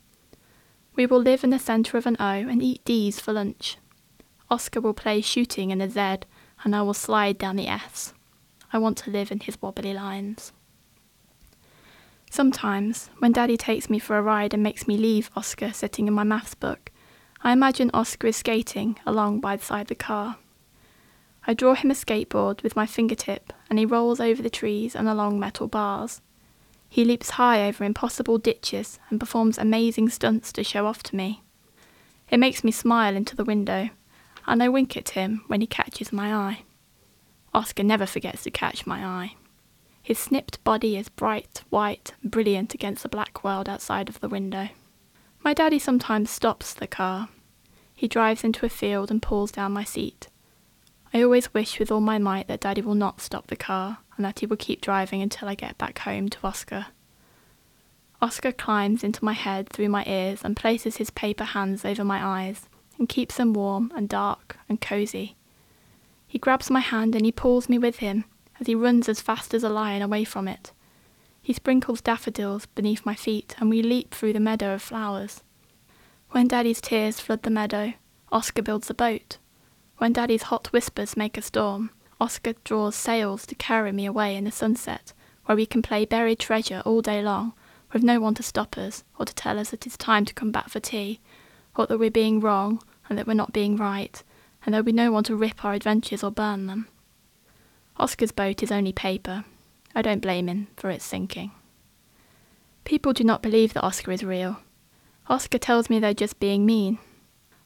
[0.94, 3.76] We will live in the centre of an O and eat D's for lunch.
[4.52, 6.26] Oscar will play shooting in a Z,
[6.62, 8.14] and I will slide down the S.
[8.72, 10.52] I want to live in his wobbly lines.
[12.32, 16.14] Sometimes, when Daddy takes me for a ride and makes me leave Oscar sitting in
[16.14, 16.92] my maths book,
[17.42, 20.36] I imagine Oscar is skating along by the side of the car.
[21.46, 25.08] I draw him a skateboard with my fingertip, and he rolls over the trees and
[25.08, 26.20] along metal bars.
[26.88, 31.42] He leaps high over impossible ditches and performs amazing stunts to show off to me.
[32.30, 33.90] It makes me smile into the window,
[34.46, 36.62] and I wink at him when he catches my eye.
[37.52, 39.34] Oscar never forgets to catch my eye.
[40.10, 44.70] His snipped body is bright, white, brilliant against the black world outside of the window.
[45.44, 47.28] My daddy sometimes stops the car.
[47.94, 50.26] He drives into a field and pulls down my seat.
[51.14, 54.24] I always wish with all my might that Daddy will not stop the car and
[54.24, 56.86] that he will keep driving until I get back home to Oscar.
[58.20, 62.20] Oscar climbs into my head through my ears and places his paper hands over my
[62.20, 62.68] eyes
[62.98, 65.36] and keeps them warm and dark and cosy.
[66.26, 68.24] He grabs my hand and he pulls me with him
[68.60, 70.72] as he runs as fast as a lion away from it.
[71.42, 75.42] He sprinkles daffodils beneath my feet and we leap through the meadow of flowers.
[76.30, 77.94] When Daddy's tears flood the meadow,
[78.30, 79.38] Oscar builds a boat
[80.00, 84.44] when Daddy's hot whispers make a storm, Oscar draws sails to carry me away in
[84.44, 85.12] the sunset,
[85.44, 87.52] where we can play buried treasure all day long,
[87.92, 90.50] with no one to stop us or to tell us that it's time to come
[90.50, 91.20] back for tea,
[91.76, 94.22] or that we're being wrong and that we're not being right,
[94.64, 96.88] and there'll be no one to rip our adventures or burn them.
[98.00, 99.44] Oscar's boat is only paper.
[99.94, 101.52] I don't blame him for its sinking.
[102.84, 104.60] People do not believe that Oscar is real.
[105.28, 106.98] Oscar tells me they're just being mean,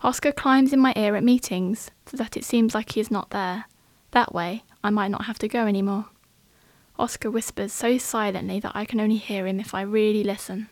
[0.05, 3.31] Oscar climbs in my ear at meetings so that it seems like he is not
[3.31, 3.64] there.
[4.11, 6.07] That way, I might not have to go any more.
[6.99, 10.68] Oscar whispers so silently that I can only hear him if I really listen.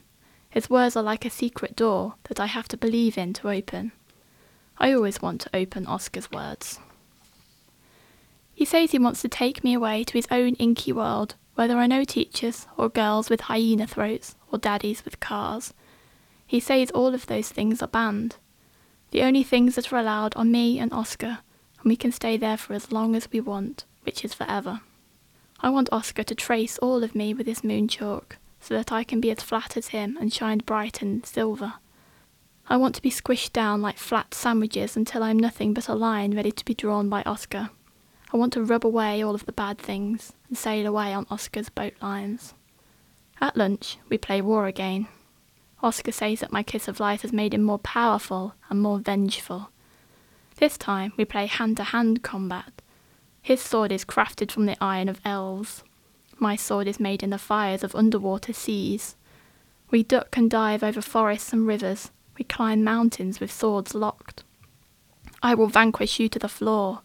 [0.50, 3.92] His words are like a secret door that I have to believe in to open.
[4.76, 6.78] I always want to open Oscar's words.
[8.54, 11.78] He says he wants to take me away to his own inky world where there
[11.78, 15.74] are no teachers or girls with hyena throats or daddies with cars.
[16.46, 18.36] He says all of those things are banned.
[19.10, 21.38] The only things that are allowed are me and Oscar,
[21.80, 24.80] and we can stay there for as long as we want, which is forever.
[25.60, 29.04] I want Oscar to trace all of me with his moon chalk, so that I
[29.04, 31.74] can be as flat as him and shine bright and silver.
[32.68, 36.34] I want to be squished down like flat sandwiches until I'm nothing but a line
[36.34, 37.70] ready to be drawn by Oscar.
[38.32, 41.68] I want to rub away all of the bad things and sail away on Oscar's
[41.68, 42.54] boat lines.
[43.40, 45.06] At lunch, we play war again.
[45.82, 49.70] Oscar says that my kiss of light has made him more powerful and more vengeful.
[50.56, 52.80] This time we play hand to hand combat.
[53.42, 55.82] His sword is crafted from the iron of elves.
[56.38, 59.16] My sword is made in the fires of underwater seas.
[59.90, 62.10] We duck and dive over forests and rivers.
[62.38, 64.44] We climb mountains with swords locked.
[65.42, 67.02] I will vanquish you to the floor.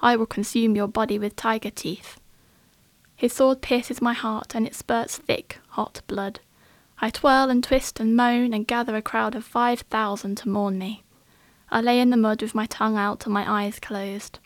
[0.00, 2.20] I will consume your body with tiger teeth.
[3.16, 6.40] His sword pierces my heart, and it spurts thick, hot blood.
[6.98, 10.78] I twirl and twist and moan and gather a crowd of five thousand to mourn
[10.78, 11.02] me.
[11.70, 14.38] I lay in the mud with my tongue out and my eyes closed.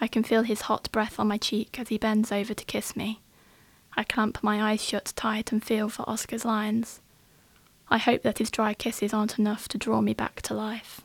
[0.00, 2.94] I can feel his hot breath on my cheek as he bends over to kiss
[2.94, 3.20] me.
[3.96, 7.00] I clamp my eyes shut tight and feel for Oscar's lines.
[7.88, 11.00] I hope that his dry kisses aren't enough to draw me back to life.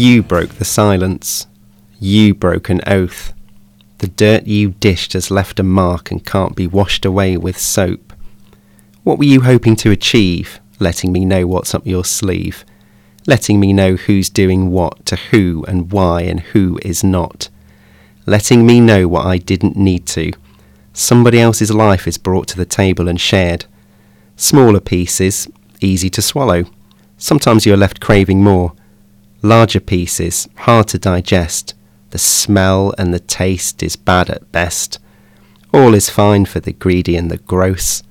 [0.00, 1.48] You broke the silence.
[1.98, 3.32] You broke an oath.
[3.98, 8.12] The dirt you dished has left a mark and can't be washed away with soap.
[9.02, 12.64] What were you hoping to achieve, letting me know what's up your sleeve?
[13.26, 17.48] Letting me know who's doing what to who and why and who is not.
[18.24, 20.30] Letting me know what I didn't need to.
[20.92, 23.64] Somebody else's life is brought to the table and shared.
[24.36, 25.48] Smaller pieces,
[25.80, 26.66] easy to swallow.
[27.16, 28.74] Sometimes you're left craving more
[29.42, 31.74] larger pieces, hard to digest.
[32.10, 34.98] The smell and the taste is bad at best.
[35.72, 38.02] All is fine for the greedy and the gross.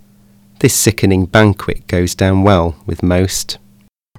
[0.59, 3.57] This sickening banquet goes down well with most.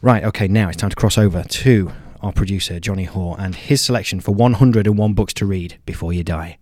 [0.02, 1.92] Right, okay, now it's time to cross over to
[2.22, 6.58] our producer, Jonny Hoare, and his selection for 101 books to read before you die.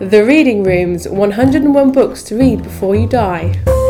[0.00, 3.89] The Reading Room's 101 Books to Read Before You Die.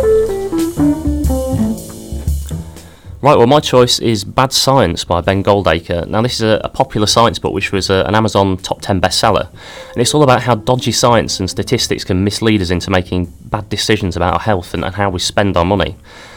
[3.23, 6.09] Right, well, my choice is Bad Science by Ben Goldacre.
[6.09, 8.99] Now, this is a, a popular science book which was a, an Amazon top 10
[8.99, 9.51] bestseller.
[9.93, 13.69] And it's all about how dodgy science and statistics can mislead us into making bad
[13.69, 15.97] decisions about our health and, and how we spend our money.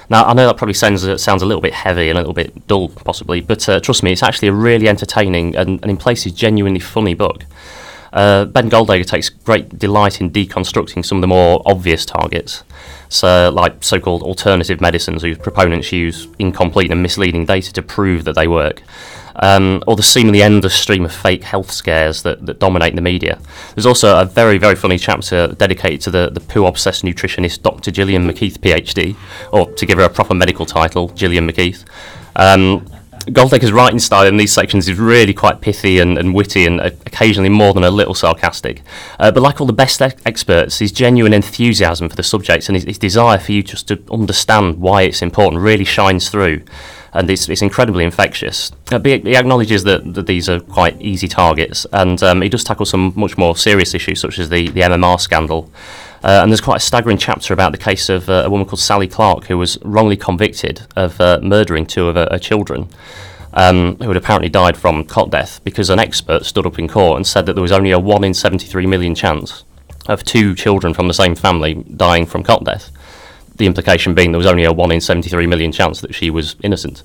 [0.10, 2.34] Now, I know that probably sounds, uh, sounds a little bit heavy and a little
[2.34, 5.96] bit dull, possibly, but uh, trust me, it's actually a really entertaining and, and in
[5.96, 7.46] places, genuinely funny book.
[8.14, 12.64] Uh, ben Goldacre takes great delight in deconstructing some of the more obvious targets,
[13.10, 18.36] so like so-called alternative medicines, whose proponents use incomplete and misleading data to prove that
[18.36, 18.84] they work,
[19.38, 23.40] um, or the seemingly endless stream of fake health scares that, that dominate the media.
[23.74, 27.90] There's also a very, very funny chapter dedicated to the, the poo-obsessed nutritionist Dr.
[27.90, 29.16] Gillian McKeith, PhD,
[29.52, 31.84] or to give her a proper medical title, Gillian McKeith.
[32.36, 32.86] Um,
[33.26, 36.90] Goldacre's writing style in these sections is really quite pithy and, and witty and uh,
[37.06, 38.82] occasionally more than a little sarcastic.
[39.20, 42.76] Uh, but like all the best e- experts, his genuine enthusiasm for the subjects and
[42.76, 46.64] his, his, desire for you just to understand why it's important really shines through.
[47.14, 48.72] And it's, it's incredibly infectious.
[48.92, 52.64] Uh, he, he acknowledges that, that these are quite easy targets, and um, he does
[52.64, 55.72] tackle some much more serious issues, such as the, the MMR scandal.
[56.24, 58.80] Uh, and there's quite a staggering chapter about the case of uh, a woman called
[58.80, 62.88] Sally Clark who was wrongly convicted of uh, murdering two of her, her children.
[63.56, 67.18] Um, who had apparently died from cot death because an expert stood up in court
[67.18, 69.64] and said that there was only a 1 in 73 million chance
[70.08, 72.90] of two children from the same family dying from cot death.
[73.58, 76.56] The implication being there was only a 1 in 73 million chance that she was
[76.64, 77.04] innocent.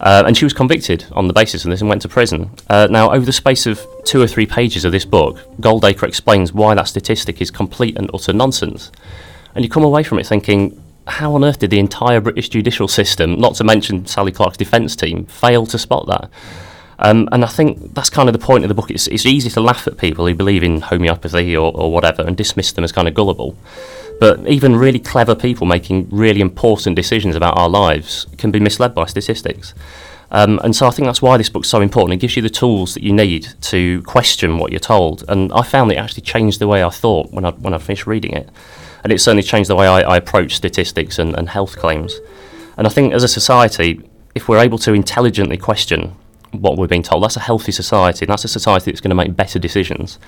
[0.00, 2.50] Uh, and she was convicted on the basis of this and went to prison.
[2.68, 6.52] Uh, now, over the space of two or three pages of this book, Goldacre explains
[6.52, 8.90] why that statistic is complete and utter nonsense.
[9.54, 12.88] And you come away from it thinking, how on earth did the entire British judicial
[12.88, 16.30] system, not to mention Sally Clark's defence team, fail to spot that?
[16.98, 18.90] Um, and I think that's kind of the point of the book.
[18.90, 22.36] It's, it's easy to laugh at people who believe in homeopathy or, or whatever and
[22.36, 23.56] dismiss them as kind of gullible.
[24.20, 28.94] But even really clever people making really important decisions about our lives can be misled
[28.94, 29.74] by statistics.
[30.30, 32.14] Um, and so I think that's why this book's so important.
[32.14, 35.24] It gives you the tools that you need to question what you're told.
[35.28, 38.06] And I found it actually changed the way I thought when I, when I finished
[38.06, 38.48] reading it.
[39.02, 42.20] And it certainly changed the way I, I approach statistics and, and health claims.
[42.76, 46.14] And I think as a society, if we're able to intelligently question
[46.52, 47.22] what we're being told.
[47.22, 50.18] That's a healthy society, and that's a society that's going to make better decisions.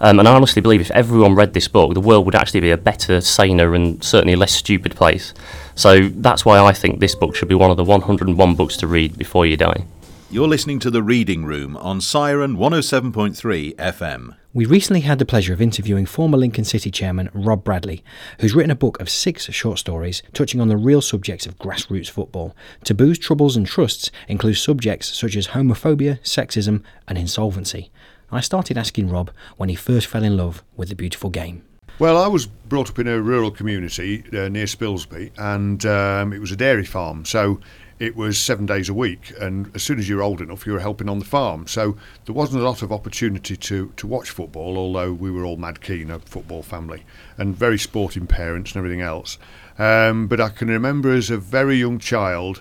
[0.00, 2.70] Um, and I honestly believe if everyone read this book, the world would actually be
[2.70, 5.32] a better, saner, and certainly a less stupid place.
[5.74, 8.86] So that's why I think this book should be one of the 101 books to
[8.86, 9.84] read before you die.
[10.28, 14.34] You're listening to The Reading Room on Siren 107.3 FM.
[14.52, 18.02] We recently had the pleasure of interviewing former Lincoln City chairman Rob Bradley,
[18.40, 22.10] who's written a book of six short stories touching on the real subjects of grassroots
[22.10, 22.56] football.
[22.82, 27.92] Taboos, troubles, and trusts include subjects such as homophobia, sexism, and insolvency.
[28.30, 31.62] I started asking Rob when he first fell in love with the beautiful game.
[31.98, 36.40] Well, I was brought up in a rural community uh, near Spilsby, and um, it
[36.40, 37.24] was a dairy farm.
[37.24, 37.58] So
[37.98, 40.74] it was seven days a week, and as soon as you were old enough, you
[40.74, 41.66] were helping on the farm.
[41.66, 45.56] So there wasn't a lot of opportunity to, to watch football, although we were all
[45.56, 47.04] mad keen, a football family,
[47.38, 49.38] and very sporting parents and everything else.
[49.78, 52.60] Um, but I can remember as a very young child,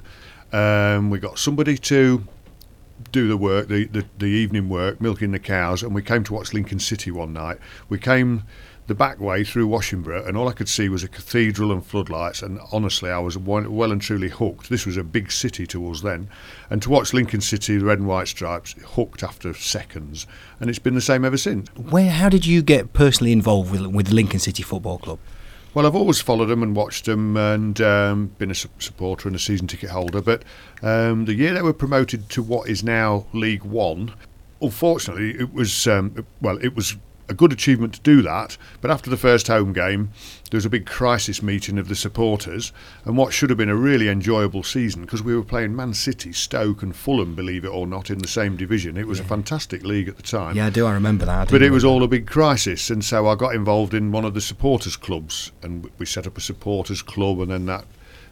[0.54, 2.26] um, we got somebody to
[3.12, 6.34] do the work, the, the, the evening work, milking the cows, and we came to
[6.34, 7.58] watch Lincoln City one night.
[7.90, 8.44] We came
[8.88, 12.42] the back way through Washingborough, and all I could see was a cathedral and floodlights.
[12.42, 14.70] And honestly, I was well and truly hooked.
[14.70, 16.30] This was a big city to us then,
[16.70, 20.28] and to watch Lincoln City, the red and white stripes, hooked after seconds,
[20.60, 21.70] and it's been the same ever since.
[21.76, 22.12] Where?
[22.12, 25.20] How did you get personally involved with with Lincoln City Football Club?
[25.76, 29.36] Well, I've always followed them and watched them, and um, been a su- supporter and
[29.36, 30.22] a season ticket holder.
[30.22, 30.44] But
[30.82, 34.14] um, the year they were promoted to what is now League One,
[34.62, 36.96] unfortunately, it was um, well, it was
[37.28, 38.58] a good achievement to do that.
[38.82, 40.12] But after the first home game,
[40.52, 42.72] there was a big crisis meeting of the supporters,
[43.04, 46.32] and what should have been a really enjoyable season because we were playing Man City,
[46.32, 48.96] Stoke, and Fulham, believe it or not, in the same division.
[48.98, 49.26] It was Yeah.
[49.26, 50.56] a fantastic league at the time.
[50.56, 50.86] Yeah, I do.
[50.86, 51.48] I remember that.
[51.48, 54.26] I But it was all a big crisis, and so I got involved in one
[54.26, 57.86] of the supporters clubs, and we set up a supporters club, and then that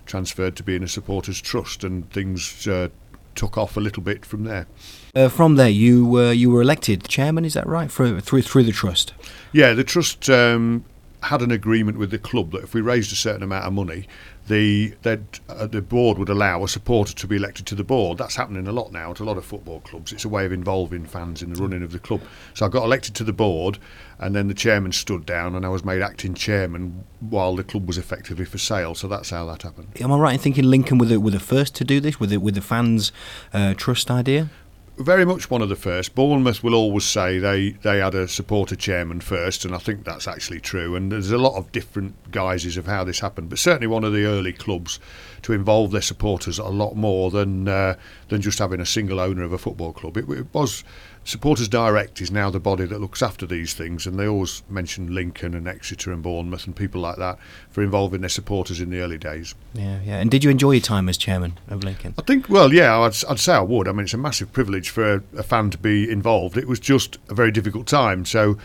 [0.06, 2.90] transferred to being a supporters trust, and things uh,
[3.36, 4.68] took off a little bit from there.
[5.16, 7.46] Uh, from there, you uh, you were elected chairman.
[7.46, 7.92] Is that right?
[7.92, 9.14] Through through through the trust.
[9.52, 10.86] Yeah, the trust um,
[11.24, 14.08] had an agreement with the club that if we raised a certain amount of money,
[14.48, 18.18] the uh, the board would allow a supporter to be elected to the board.
[18.18, 20.12] That's happening a lot now at a lot of football clubs.
[20.12, 22.22] It's a way of involving fans in the running of the club.
[22.54, 23.78] So I got elected to the board,
[24.20, 27.88] and then the chairman stood down, and I was made acting chairman while the club
[27.88, 28.96] was effectively for sale.
[28.96, 29.90] So that's how that happened.
[30.02, 32.32] Am I right in thinking Lincoln were the, were the first to do this with
[32.32, 33.12] the, with the fans
[33.54, 34.50] uh, trust idea?
[34.98, 36.14] Very much one of the first.
[36.14, 40.28] Bournemouth will always say they, they had a supporter chairman first, and I think that's
[40.28, 40.96] actually true.
[40.96, 44.14] And there's a lot of different guises of how this happened, but certainly one of
[44.14, 45.00] the early clubs
[45.42, 47.96] to involve their supporters a lot more than uh,
[48.30, 50.18] than just having a single owner of a football club.
[50.18, 50.84] It, it was
[51.26, 55.16] Supporters Direct is now the body that looks after these things, and they always mention
[55.16, 59.00] Lincoln and Exeter and Bournemouth and people like that for involving their supporters in the
[59.00, 59.56] early days.
[59.74, 60.20] Yeah, yeah.
[60.20, 62.14] And did you enjoy your time as chairman of Lincoln?
[62.18, 63.88] I think, well, yeah, I'd, I'd say I would.
[63.88, 66.58] I mean, it's a massive privilege for a, a fan to be involved.
[66.58, 68.26] It was just a very difficult time.
[68.26, 68.58] So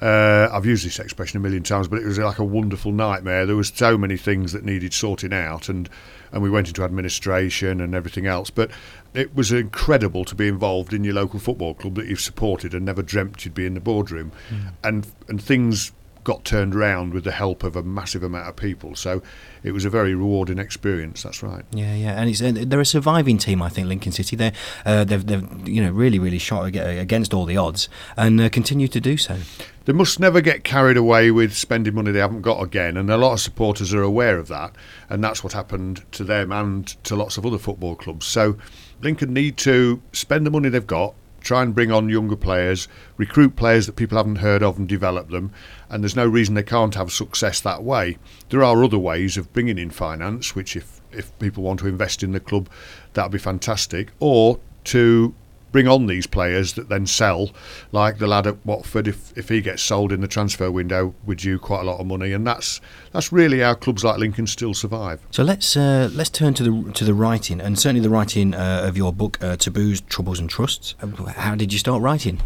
[0.00, 3.46] uh, I've used this expression a million times, but it was like a wonderful nightmare.
[3.46, 5.88] There was so many things that needed sorting out, and,
[6.32, 8.50] and we went into administration and everything else.
[8.50, 8.70] But
[9.14, 12.84] it was incredible to be involved in your local football club that you've supported and
[12.84, 14.32] never dreamt you'd be in the boardroom.
[14.50, 14.72] Mm.
[14.82, 15.92] And, and things
[16.24, 18.94] got turned around with the help of a massive amount of people.
[18.96, 19.22] So
[19.62, 21.22] it was a very rewarding experience.
[21.22, 21.64] That's right.
[21.70, 23.62] Yeah, yeah, and it's uh, they're a surviving team.
[23.62, 24.34] I think Lincoln City.
[24.34, 24.52] They're
[24.84, 28.88] uh, they've they've you know really really shot against all the odds and uh, continue
[28.88, 29.38] to do so.
[29.84, 33.18] They must never get carried away with spending money they haven't got again, and a
[33.18, 34.74] lot of supporters are aware of that,
[35.10, 38.26] and that's what happened to them and to lots of other football clubs.
[38.26, 38.56] So
[39.02, 43.54] Lincoln need to spend the money they've got, try and bring on younger players, recruit
[43.54, 45.52] players that people haven't heard of, and develop them.
[45.88, 48.18] And there's no reason they can't have success that way.
[48.48, 52.24] There are other ways of bringing in finance, which if if people want to invest
[52.24, 52.68] in the club,
[53.12, 55.32] that'd be fantastic, or to
[55.74, 57.50] bring on these players that then sell,
[57.90, 59.08] like the lad at Watford.
[59.08, 62.06] If if he gets sold in the transfer window, we're due quite a lot of
[62.06, 65.18] money, and that's that's really how clubs like Lincoln still survive.
[65.32, 68.84] So let's uh, let's turn to the to the writing, and certainly the writing uh,
[68.86, 70.94] of your book, uh, Taboos, Troubles, and Trusts.
[71.02, 72.40] Uh, How did you start writing?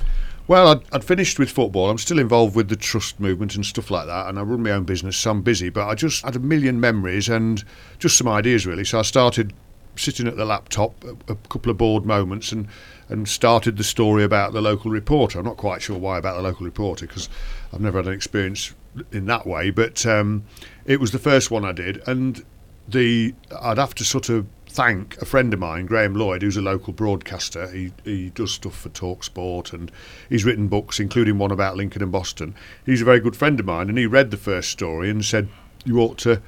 [0.47, 1.91] Well, I'd, I'd finished with football.
[1.91, 4.71] I'm still involved with the trust movement and stuff like that, and I run my
[4.71, 5.69] own business, so I'm busy.
[5.69, 7.63] But I just had a million memories and
[7.99, 8.87] just some ideas, really.
[8.87, 9.53] So I started
[9.97, 12.69] sitting at the laptop, a, a couple of bored moments, and
[13.09, 15.39] and started the story about the local reporter.
[15.39, 17.29] I'm not quite sure why about the local reporter because
[17.73, 18.75] I've never had an experience
[19.13, 20.45] in that way, but um,
[20.85, 22.45] it was the first one I did, and
[22.89, 26.63] the I'd have to sort of thank a friend of mine, Graham Lloyd, who's a
[26.63, 27.71] local broadcaster.
[27.71, 29.91] He he does stuff for Talk Sport and
[30.29, 32.55] he's written books, including one about Lincoln and Boston.
[32.85, 35.49] He's a very good friend of mine, and he read the first story and said,
[35.85, 36.41] "You ought to."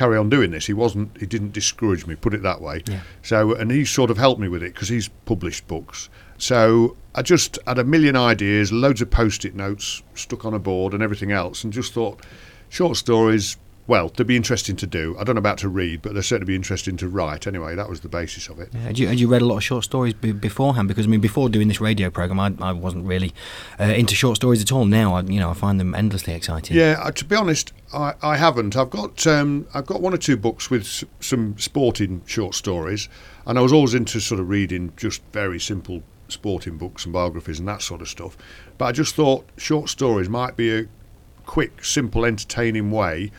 [0.00, 0.64] Carry on doing this.
[0.64, 1.14] He wasn't.
[1.18, 2.14] He didn't discourage me.
[2.14, 2.82] Put it that way.
[2.86, 3.02] Yeah.
[3.20, 6.08] So, and he sort of helped me with it because he's published books.
[6.38, 10.94] So I just had a million ideas, loads of post-it notes stuck on a board
[10.94, 12.24] and everything else, and just thought,
[12.70, 13.58] short stories.
[13.90, 15.16] Well, they'd be interesting to do.
[15.18, 17.48] I don't know about to read, but they'd certainly be interesting to write.
[17.48, 18.68] Anyway, that was the basis of it.
[18.72, 20.86] Yeah, Had you, you read a lot of short stories be- beforehand?
[20.86, 23.34] Because I mean, before doing this radio program, I, I wasn't really
[23.80, 24.84] uh, into short stories at all.
[24.84, 26.76] Now, I, you know, I find them endlessly exciting.
[26.76, 28.76] Yeah, uh, to be honest, I, I haven't.
[28.76, 33.08] I've got um, I've got one or two books with s- some sporting short stories,
[33.44, 37.58] and I was always into sort of reading just very simple sporting books and biographies
[37.58, 38.36] and that sort of stuff.
[38.78, 40.86] But I just thought short stories might be a
[41.44, 43.32] quick, simple, entertaining way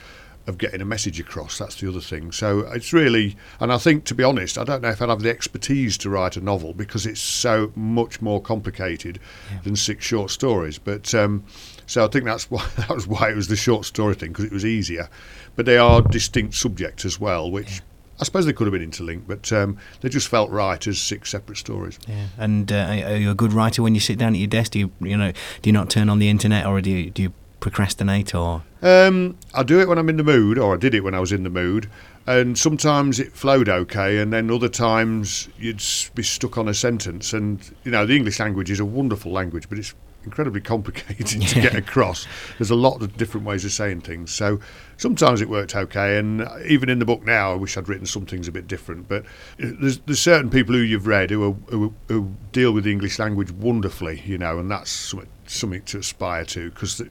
[0.47, 1.57] of getting a message across.
[1.57, 2.31] That's the other thing.
[2.31, 5.21] So it's really, and I think to be honest, I don't know if I'd have
[5.21, 9.19] the expertise to write a novel because it's so much more complicated
[9.51, 9.59] yeah.
[9.61, 10.77] than six short stories.
[10.77, 11.43] But um,
[11.85, 14.45] so I think that's why that was why it was the short story thing because
[14.45, 15.09] it was easier.
[15.55, 17.75] But they are distinct subjects as well, which.
[17.75, 17.81] Yeah.
[18.19, 21.31] I suppose they could have been interlinked, but um, they just felt right as six
[21.31, 21.97] separate stories.
[22.07, 22.75] Yeah, and uh,
[23.05, 24.73] are you a good writer when you sit down at your desk?
[24.73, 27.23] Do you, you know, do you not turn on the internet, or do you, do
[27.23, 28.63] you procrastinate or?
[28.81, 31.21] Um, I do it when I'm in the mood, or I did it when I
[31.21, 31.89] was in the mood.
[32.27, 35.81] And sometimes it flowed okay, and then other times you'd
[36.13, 37.33] be stuck on a sentence.
[37.33, 41.61] And you know, the English language is a wonderful language, but it's incredibly complicated to
[41.61, 42.27] get across.
[42.57, 44.31] There's a lot of different ways of saying things.
[44.31, 44.59] So
[44.97, 48.25] sometimes it worked okay, and even in the book now, I wish I'd written some
[48.25, 49.07] things a bit different.
[49.07, 49.25] But
[49.57, 53.19] there's, there's certain people who you've read who, are, who, who deal with the English
[53.19, 57.01] language wonderfully, you know, and that's something, something to aspire to because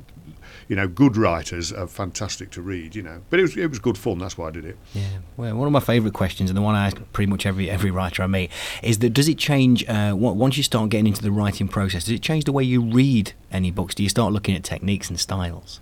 [0.70, 3.22] you know, good writers are fantastic to read, you know.
[3.28, 4.18] But it was it was good fun.
[4.18, 4.76] That's why I did it.
[4.94, 5.18] Yeah.
[5.36, 7.90] Well, one of my favourite questions, and the one I ask pretty much every every
[7.90, 11.32] writer I meet, is that does it change uh, once you start getting into the
[11.32, 12.04] writing process?
[12.04, 13.96] Does it change the way you read any books?
[13.96, 15.80] Do you start looking at techniques and styles?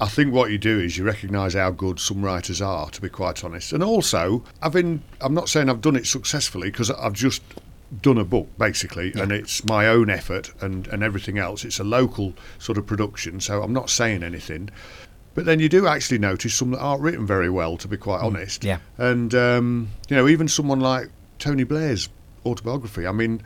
[0.00, 3.10] I think what you do is you recognise how good some writers are, to be
[3.10, 3.74] quite honest.
[3.74, 7.42] And also, I've been, I'm not saying I've done it successfully because I've just
[8.00, 9.22] done a book basically, yeah.
[9.22, 11.64] and it's my own effort and, and everything else.
[11.64, 14.70] It's a local sort of production, so I'm not saying anything.
[15.34, 18.20] But then you do actually notice some that aren't written very well, to be quite
[18.20, 18.24] mm.
[18.24, 18.64] honest.
[18.64, 18.78] Yeah.
[18.98, 22.08] And um, you know, even someone like Tony Blair's
[22.46, 23.06] autobiography.
[23.06, 23.42] I mean,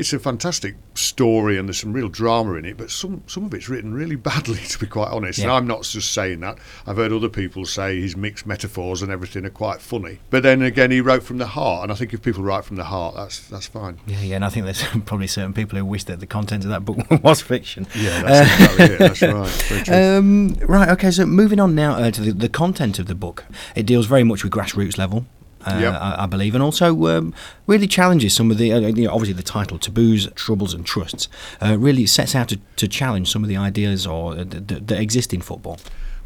[0.00, 3.54] it's a fantastic story and there's some real drama in it, but some some of
[3.54, 5.38] it's written really badly, to be quite honest.
[5.38, 5.44] Yeah.
[5.44, 6.58] And I'm not just saying that.
[6.86, 10.18] I've heard other people say his mixed metaphors and everything are quite funny.
[10.30, 12.76] But then again, he wrote from the heart, and I think if people write from
[12.76, 14.00] the heart, that's that's fine.
[14.06, 14.36] Yeah, yeah.
[14.36, 16.98] And I think there's probably certain people who wish that the content of that book
[17.22, 17.86] was fiction.
[17.94, 18.98] Yeah, that's, uh, exactly it.
[18.98, 20.16] that's right.
[20.16, 20.88] Um, right.
[20.88, 21.10] Okay.
[21.10, 23.44] So moving on now uh, to the, the content of the book,
[23.76, 25.26] it deals very much with grassroots level
[25.66, 25.94] uh, yep.
[25.94, 27.34] I, I, believe, and also um,
[27.66, 31.28] really challenges some of the, uh, you know, obviously the title, Taboos, Troubles and Trusts,
[31.60, 35.00] uh, really sets out to, to challenge some of the ideas or uh, that, that
[35.00, 35.78] exist in football.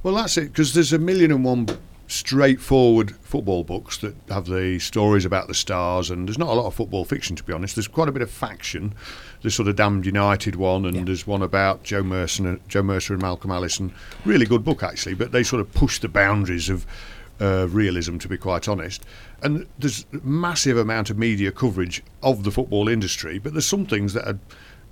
[0.02, 1.66] Well, that's it, because there's a million and one
[2.06, 6.66] straightforward football books that have the stories about the stars, and there's not a lot
[6.66, 7.74] of football fiction, to be honest.
[7.74, 8.94] There's quite a bit of faction.
[9.42, 11.04] There's sort of Damned United one, and yeah.
[11.04, 13.92] there's one about Joe Mercer, Joe Mercer and Malcolm Allison.
[14.24, 16.86] Really good book, actually, but they sort of push the boundaries of
[17.40, 19.04] uh, realism, to be quite honest.
[19.42, 24.12] And there's massive amount of media coverage of the football industry, but there's some things
[24.14, 24.38] that are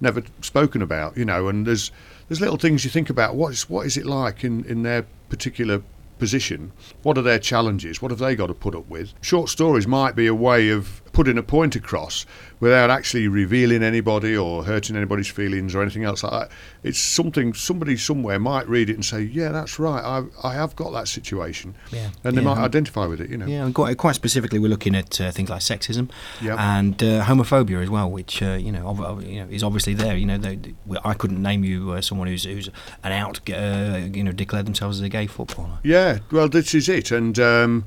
[0.00, 1.48] never spoken about, you know.
[1.48, 1.90] And there's
[2.28, 3.34] there's little things you think about.
[3.34, 5.82] What is what is it like in in their particular
[6.18, 6.72] position?
[7.02, 8.00] What are their challenges?
[8.00, 9.12] What have they got to put up with?
[9.20, 12.26] Short stories might be a way of putting a point across
[12.60, 16.50] without actually revealing anybody or hurting anybody's feelings or anything else like that.
[16.82, 20.02] It's something somebody somewhere might read it and say, "Yeah, that's right.
[20.02, 22.10] I I have got that situation," yeah.
[22.24, 22.54] and they yeah.
[22.54, 23.30] might identify with it.
[23.30, 23.46] You know.
[23.46, 26.10] Yeah, and quite, quite specifically, we're looking at uh, things like sexism
[26.40, 26.58] yep.
[26.58, 30.16] and uh, homophobia as well, which uh, you know, you know, is obviously there.
[30.16, 32.68] You know, they, they, I couldn't name you uh, someone who's who's
[33.02, 35.78] an out, uh, you know, declared themselves as a gay footballer.
[35.82, 37.38] Yeah, well, this is it, and.
[37.38, 37.84] Um,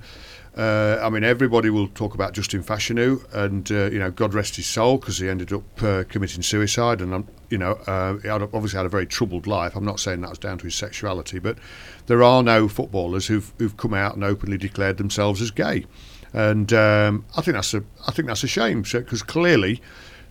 [0.55, 4.55] uh, I mean, everybody will talk about Justin Fashanu, and uh, you know, God rest
[4.55, 8.29] his soul, because he ended up uh, committing suicide, and um, you know, uh, he
[8.29, 9.75] had obviously had a very troubled life.
[9.75, 11.57] I'm not saying that was down to his sexuality, but
[12.05, 15.85] there are no footballers who've who've come out and openly declared themselves as gay,
[16.31, 19.81] and um, I think that's a I think that's a shame, because clearly.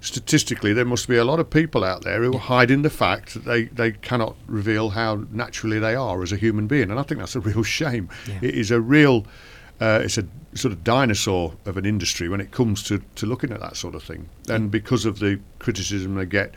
[0.00, 3.32] Statistically, there must be a lot of people out there who are hiding the fact
[3.32, 7.04] that they, they cannot reveal how naturally they are as a human being, and I
[7.04, 8.10] think that's a real shame.
[8.28, 8.40] Yeah.
[8.42, 9.24] It is a real
[9.80, 13.52] uh, it's a sort of dinosaur of an industry when it comes to, to looking
[13.52, 14.28] at that sort of thing.
[14.48, 16.54] And because of the criticism they get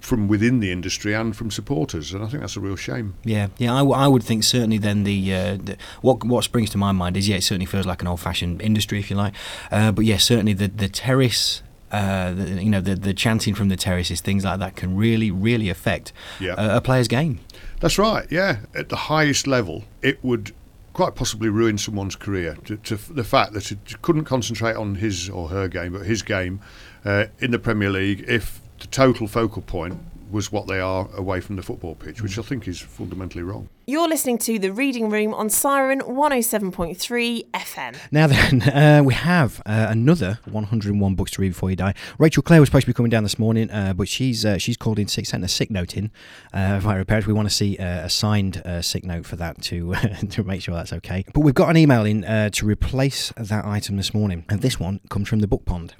[0.00, 3.14] from within the industry and from supporters, and I think that's a real shame.
[3.24, 4.76] Yeah, yeah, I, w- I would think certainly.
[4.76, 7.86] Then the, uh, the, what what springs to my mind is yeah, it certainly feels
[7.86, 9.34] like an old-fashioned industry, if you like.
[9.70, 11.62] Uh, but yeah, certainly the the terrace.
[11.90, 15.30] Uh, the, you know the the chanting from the terraces, things like that, can really,
[15.30, 16.54] really affect yeah.
[16.58, 17.38] a, a player's game.
[17.80, 18.26] That's right.
[18.30, 20.52] Yeah, at the highest level, it would
[20.94, 22.56] quite possibly ruin someone's career.
[22.64, 26.22] To, to the fact that he couldn't concentrate on his or her game, but his
[26.22, 26.60] game
[27.04, 30.00] uh, in the Premier League if the total focal point
[30.34, 33.68] was what they are away from the football pitch, which I think is fundamentally wrong.
[33.86, 37.96] You're listening to The Reading Room on Siren 107.3 FM.
[38.10, 41.94] Now then, uh, we have uh, another 101 books to read before you die.
[42.18, 44.76] Rachel Clare was supposed to be coming down this morning, uh, but she's uh, she's
[44.76, 46.10] called in sick, sent a sick note in
[46.52, 47.28] uh, via her parents.
[47.28, 49.94] We want to see uh, a signed sick note for that to
[50.30, 51.24] to make sure that's okay.
[51.32, 55.00] But we've got an email in to replace that item this morning, and this one
[55.10, 55.94] comes from the Book Pond.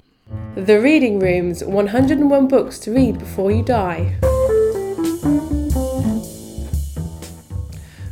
[0.55, 4.17] The Reading Room's 101 Books to Read Before You Die.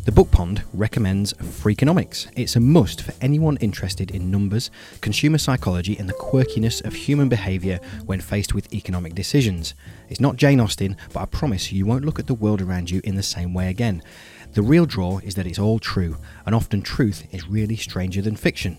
[0.05, 2.30] The Book Pond recommends Freakonomics.
[2.36, 4.70] It's a must for anyone interested in numbers,
[5.01, 9.74] consumer psychology, and the quirkiness of human behaviour when faced with economic decisions.
[10.09, 13.01] It's not Jane Austen, but I promise you won't look at the world around you
[13.03, 14.03] in the same way again.
[14.51, 18.36] The real draw is that it's all true, and often truth is really stranger than
[18.36, 18.78] fiction.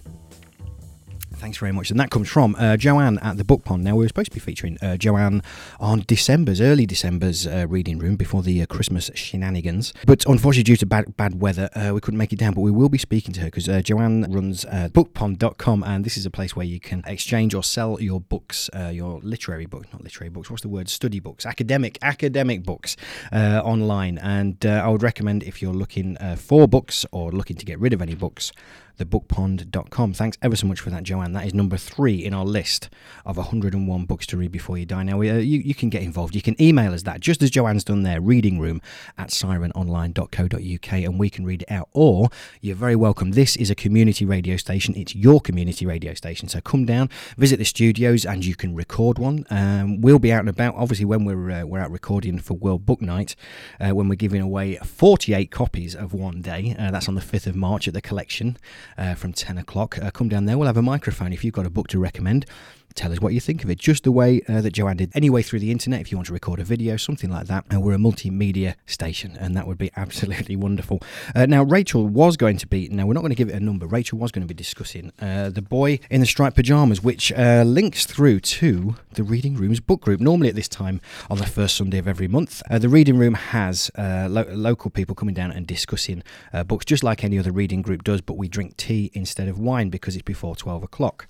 [1.34, 1.90] Thanks very much.
[1.90, 3.84] And that comes from uh, Joanne at the Book Pond.
[3.84, 5.42] Now, we were supposed to be featuring uh, Joanne
[5.78, 9.92] on December's, early December's uh, reading room before the uh, Christmas shenanigans.
[10.06, 12.54] But unfortunately, due to bad, bad weather, uh, we couldn't make it down.
[12.54, 16.26] But we will be speaking to her because uh, Joanne runs bookpond.com, and this is
[16.26, 20.30] a place where you can exchange or sell your books, your literary books, not literary
[20.30, 20.88] books, what's the word?
[20.88, 22.96] Study books, academic, academic books
[23.32, 24.18] online.
[24.18, 28.00] And I would recommend if you're looking for books or looking to get rid of
[28.02, 28.52] any books,
[28.98, 30.12] thebookpond.com.
[30.14, 31.32] Thanks ever so much for that, Joanne.
[31.32, 32.88] That is number three in our list
[33.24, 35.02] of 101 books to read before you die.
[35.02, 36.34] Now, uh, you, you can get involved.
[36.34, 38.80] You can email us that, just as Joanne's done there, reading room
[39.18, 41.88] at sirenonline.co.uk, and we can read it out.
[41.92, 42.28] Or
[42.60, 43.32] you're very welcome.
[43.32, 44.94] This is a community radio station.
[44.96, 46.48] It's your community radio station.
[46.48, 49.44] So come down, visit the studios, and you can record one.
[49.50, 52.86] Um, we'll be out and about, obviously, when we're, uh, we're out recording for World
[52.86, 53.34] Book Night,
[53.80, 56.76] uh, when we're giving away 48 copies of One Day.
[56.78, 58.56] Uh, that's on the 5th of March at the collection
[58.98, 59.98] uh, from 10 o'clock.
[60.02, 62.46] Uh, come down there, we'll have a microphone if you've got a book to recommend
[62.94, 65.10] tell us what you think of it, just the way uh, that Joanne did.
[65.14, 67.64] Anyway, through the internet, if you want to record a video, something like that.
[67.70, 71.00] And we're a multimedia station, and that would be absolutely wonderful.
[71.34, 73.60] Uh, now, Rachel was going to be, now we're not going to give it a
[73.60, 77.32] number, Rachel was going to be discussing uh, The Boy in the Striped Pyjamas, which
[77.32, 80.20] uh, links through to the Reading Room's book group.
[80.20, 83.34] Normally at this time on the first Sunday of every month, uh, the Reading Room
[83.34, 86.22] has uh, lo- local people coming down and discussing
[86.66, 89.90] books, just like any other reading group does, but we drink tea instead of wine
[89.90, 91.26] because it's before 12 o'clock.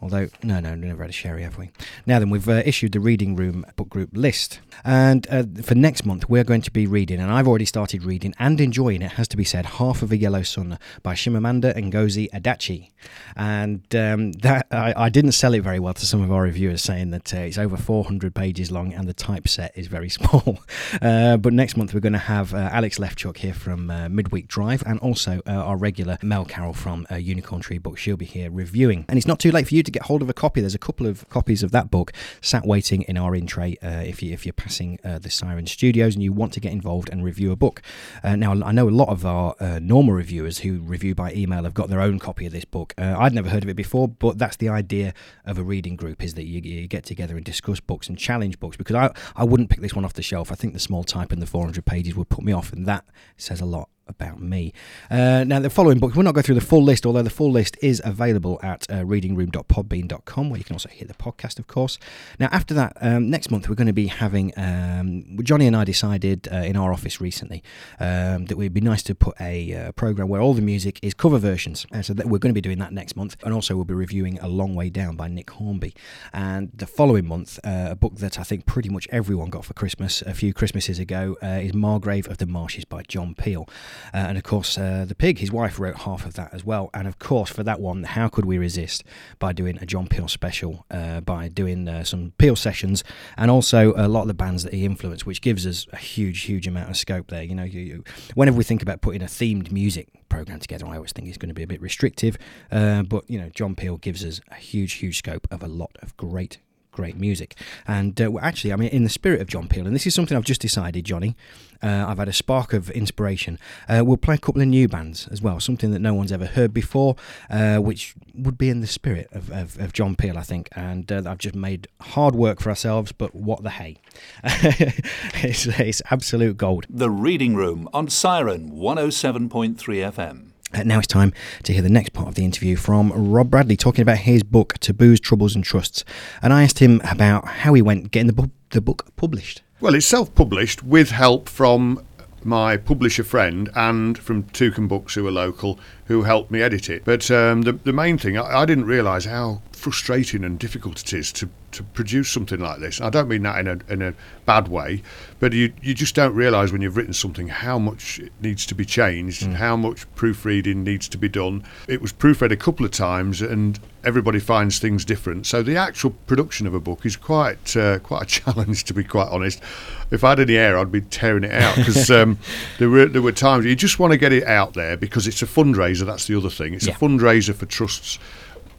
[0.00, 1.70] Although, no, no, never had a sherry, have we?
[2.06, 4.60] Now then, we've uh, issued the Reading Room book group list.
[4.84, 8.34] And uh, for next month, we're going to be reading, and I've already started reading
[8.38, 12.30] and enjoying it, has to be said, Half of a Yellow Sun by Chimamanda Ngozi
[12.30, 12.90] Adichie.
[13.36, 16.82] And um, that I, I, didn't sell it very well to some of our reviewers,
[16.82, 20.58] saying that uh, it's over 400 pages long and the typeset is very small.
[21.00, 24.48] Uh, but next month, we're going to have uh, Alex Lefchuk here from uh, Midweek
[24.48, 28.00] Drive and also our regular Mel Carroll from Unicorn Tree Books.
[28.00, 29.04] She'll be here reviewing.
[29.08, 30.60] And it's not too late for you to get hold of a copy.
[30.60, 34.02] There's a couple of copies of that book sat waiting in our in tray uh,
[34.04, 37.08] if, you, if you're passing uh, the Siren Studios and you want to get involved
[37.10, 37.82] and review a book.
[38.22, 41.64] Uh, now, I know a lot of our uh, normal reviewers who review by email
[41.64, 42.94] have got their own copy of this book.
[42.98, 46.22] Uh, I'd never heard of it before, but that's the idea of a reading group
[46.22, 49.44] is that you, you get together and discuss books and challenge books because I, I
[49.44, 50.50] wouldn't pick this one off the shelf.
[50.52, 53.04] I think the small type and the 400 pages would put me off, and that
[53.36, 54.72] says a lot about me.
[55.10, 57.50] Uh, now, the following books, we'll not go through the full list, although the full
[57.50, 61.98] list is available at uh, readingroom.podbean.com, where you can also hear the podcast, of course.
[62.38, 65.84] Now, after that, um, next month, we're going to be having, um, Jonny and I
[65.84, 67.62] decided uh, in our office recently
[68.00, 70.98] um, that it would be nice to put a uh, program where all the music
[71.02, 71.86] is cover versions.
[71.92, 73.36] Uh, so that we're going to be doing that next month.
[73.44, 75.94] And also, we'll be reviewing A Long Way Down by Nick Hornby.
[76.32, 79.74] And the following month, uh, a book that I think pretty much everyone got for
[79.74, 83.68] Christmas a few Christmases ago is Margrave of the Marshes by John Peel.
[84.14, 86.90] Uh, and of course, uh, The Pig, his wife, wrote half of that as well.
[86.94, 89.04] And of course, for that one, how could we resist
[89.38, 93.04] by doing a John Peel special, uh, by doing uh, some Peel sessions,
[93.36, 96.42] and also a lot of the bands that he influenced, which gives us a huge,
[96.42, 97.42] huge amount of scope there.
[97.42, 100.96] You know, you, you, whenever we think about putting a themed music program together, I
[100.96, 102.38] always think it's going to be a bit restrictive.
[102.70, 105.96] Uh, but, you know, John Peel gives us a huge, huge scope of a lot
[106.02, 106.58] of great
[106.98, 107.54] great music.
[107.86, 110.36] And uh, actually, I mean, in the spirit of John Peel, and this is something
[110.36, 111.36] I've just decided, Jonny,
[111.80, 113.56] uh, I've had a spark of inspiration.
[113.88, 116.46] Uh, we'll play a couple of new bands as well, something that no one's ever
[116.46, 117.14] heard before,
[117.50, 120.68] uh, which would be in the spirit of, of, of John Peel, I think.
[120.72, 123.98] And uh, I've just made hard work for ourselves, but what the hey?
[124.42, 126.86] it's, it's absolute gold.
[126.90, 130.47] The Reading Room on Siren 107.3 FM.
[130.74, 133.76] Uh, now it's time to hear the next part of the interview from Rob Bradley
[133.76, 136.04] talking about his book Taboos, Troubles and Trusts.
[136.42, 139.62] And I asked him about how he went getting the, bu- the book published.
[139.80, 142.04] Well, it's self published with help from
[142.44, 147.04] my publisher friend and from Toucan Books, who are local, who helped me edit it.
[147.04, 151.12] But um, the, the main thing, I, I didn't realise how frustrating and difficult it
[151.12, 153.00] is to, to produce something like this.
[153.00, 154.14] I don't mean that in a, in a
[154.44, 155.02] bad way,
[155.40, 158.74] but you, you just don't realise when you've written something how much it needs to
[158.74, 159.54] be changed, mm.
[159.54, 161.64] how much proofreading needs to be done.
[161.86, 165.46] It was proofread a couple of times and everybody finds things different.
[165.46, 169.04] So the actual production of a book is quite uh, quite a challenge, to be
[169.04, 169.62] quite honest.
[170.10, 172.38] If I had any air, I'd be tearing it out because um,
[172.78, 175.42] there were there were times you just want to get it out there because it's
[175.42, 176.06] a fundraiser.
[176.06, 176.74] That's the other thing.
[176.74, 176.94] It's yeah.
[176.94, 178.18] a fundraiser for trusts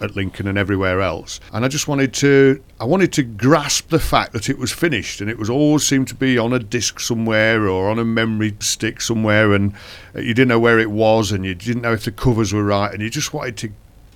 [0.01, 1.39] at Lincoln and everywhere else.
[1.53, 5.21] And I just wanted to I wanted to grasp the fact that it was finished
[5.21, 8.55] and it was always seemed to be on a disc somewhere or on a memory
[8.59, 9.73] stick somewhere and
[10.15, 12.63] uh, you didn't know where it was and you didn't know if the covers were
[12.63, 13.69] right and you just wanted to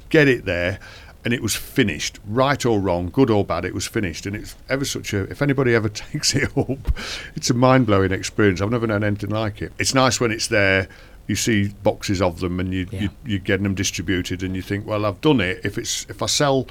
[0.10, 0.80] get it there
[1.26, 4.26] and it was finished, right or wrong, good or bad, it was finished.
[4.26, 6.92] And it's ever such a, if anybody ever takes it up,
[7.36, 8.62] it's a mind blowing experience.
[8.62, 9.72] I've never known anything like it.
[9.80, 10.90] It's nice when it's there.
[11.28, 13.02] You see boxes of them, and you, Yeah.
[13.04, 15.62] you you're getting them distributed, and you think, well, I've done it.
[15.64, 16.68] If it's if I sell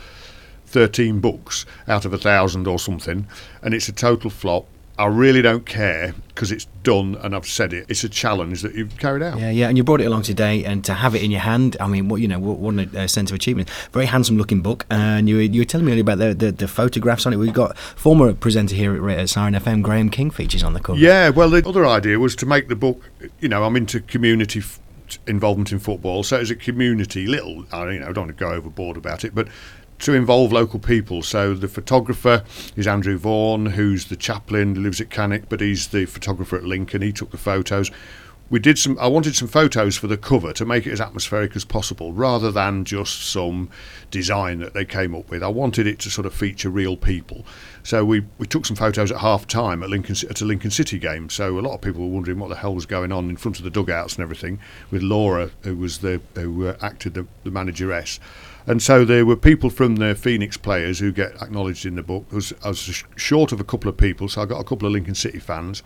[0.66, 3.26] thirteen books out of a thousand or something,
[3.62, 4.66] and it's a total flop,
[4.98, 7.86] I really don't care because it's done and I've said it.
[7.88, 9.38] It's a challenge that you've carried out.
[9.38, 11.76] Yeah, yeah, and you brought it along today, and to have it in your hand,
[11.80, 13.70] I mean, what you know, what, what a uh, sense of achievement.
[13.92, 16.68] Very handsome-looking book, and you, were- you were telling me earlier about the, the, the
[16.68, 17.36] photographs on it.
[17.36, 20.98] We've got former presenter here at, at Siren FM, Graham King, features on the cover.
[20.98, 23.02] Yeah, well, the other idea was to make the book.
[23.40, 24.78] You know, I'm into community f-
[25.26, 27.64] involvement in football, so as a community, little.
[27.72, 29.48] I you know, don't want to go overboard about it, but
[30.02, 31.22] to involve local people.
[31.22, 32.44] So the photographer
[32.76, 37.02] is Andrew Vaughan, who's the chaplain, lives at Cannock, but he's the photographer at Lincoln.
[37.02, 37.90] He took the photos.
[38.50, 38.98] We did some.
[38.98, 42.50] I wanted some photos for the cover to make it as atmospheric as possible, rather
[42.50, 43.70] than just some
[44.10, 45.42] design that they came up with.
[45.42, 47.46] I wanted it to sort of feature real people.
[47.82, 50.98] So we, we took some photos at half time at Lincoln at a Lincoln City
[50.98, 51.30] game.
[51.30, 53.56] So a lot of people were wondering what the hell was going on in front
[53.56, 54.58] of the dugouts and everything,
[54.90, 58.20] with Laura, who was the who uh, acted the, the manageress.
[58.66, 62.26] And so there were people from the Phoenix players who get acknowledged in the book.
[62.32, 64.64] I was, I was sh- short of a couple of people, so I got a
[64.64, 65.82] couple of Lincoln City fans.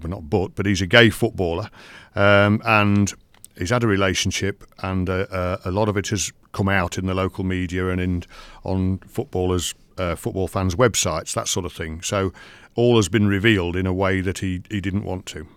[0.02, 1.70] well, not but, but he's a gay footballer,
[2.16, 3.14] um, and
[3.58, 7.06] he's had a relationship, and uh, uh, a lot of it has come out in
[7.06, 8.24] the local media and in
[8.64, 12.02] on footballers, uh, football fans' websites, that sort of thing.
[12.02, 12.34] So
[12.76, 15.48] all has been revealed in a way that he, he didn't want to.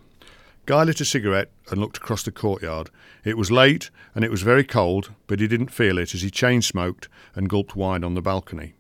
[0.67, 2.91] Guy lit a cigarette and looked across the courtyard.
[3.25, 6.31] It was late and it was very cold, but he didn't feel it as he
[6.31, 8.75] chain smoked and gulped wine on the balcony.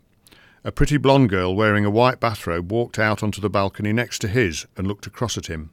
[0.62, 4.28] A pretty blonde girl wearing a white bathrobe walked out onto the balcony next to
[4.28, 5.70] his and looked across at him.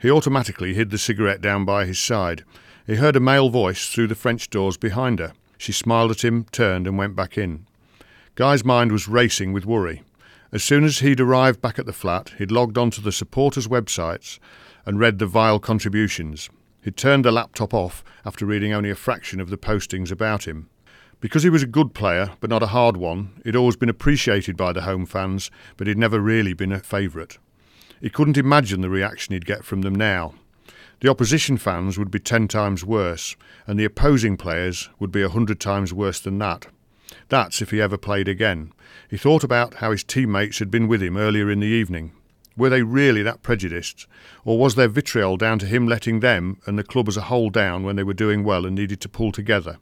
[0.00, 2.44] He automatically hid the cigarette down by his side.
[2.86, 5.32] He heard a male voice through the French doors behind her.
[5.58, 7.65] She smiled at him, turned, and went back in.
[8.36, 10.02] Guy's mind was racing with worry.
[10.52, 14.38] As soon as he'd arrived back at the flat, he'd logged onto the supporters' websites
[14.84, 16.50] and read the vile contributions.
[16.82, 20.68] He'd turned the laptop off after reading only a fraction of the postings about him.
[21.18, 24.54] Because he was a good player, but not a hard one, he'd always been appreciated
[24.54, 27.38] by the home fans, but he'd never really been a favourite.
[28.02, 30.34] He couldn't imagine the reaction he'd get from them now.
[31.00, 33.34] The opposition fans would be ten times worse,
[33.66, 36.66] and the opposing players would be a hundred times worse than that.
[37.28, 38.72] That's if he ever played again.
[39.08, 42.12] He thought about how his teammates had been with him earlier in the evening.
[42.56, 44.06] Were they really that prejudiced?
[44.44, 47.50] Or was their vitriol down to him letting them and the club as a whole
[47.50, 49.78] down when they were doing well and needed to pull together?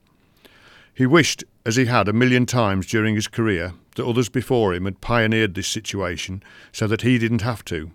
[0.92, 4.86] He wished, as he had a million times during his career, that others before him
[4.86, 6.42] had pioneered this situation
[6.72, 7.92] so that he didn't have to.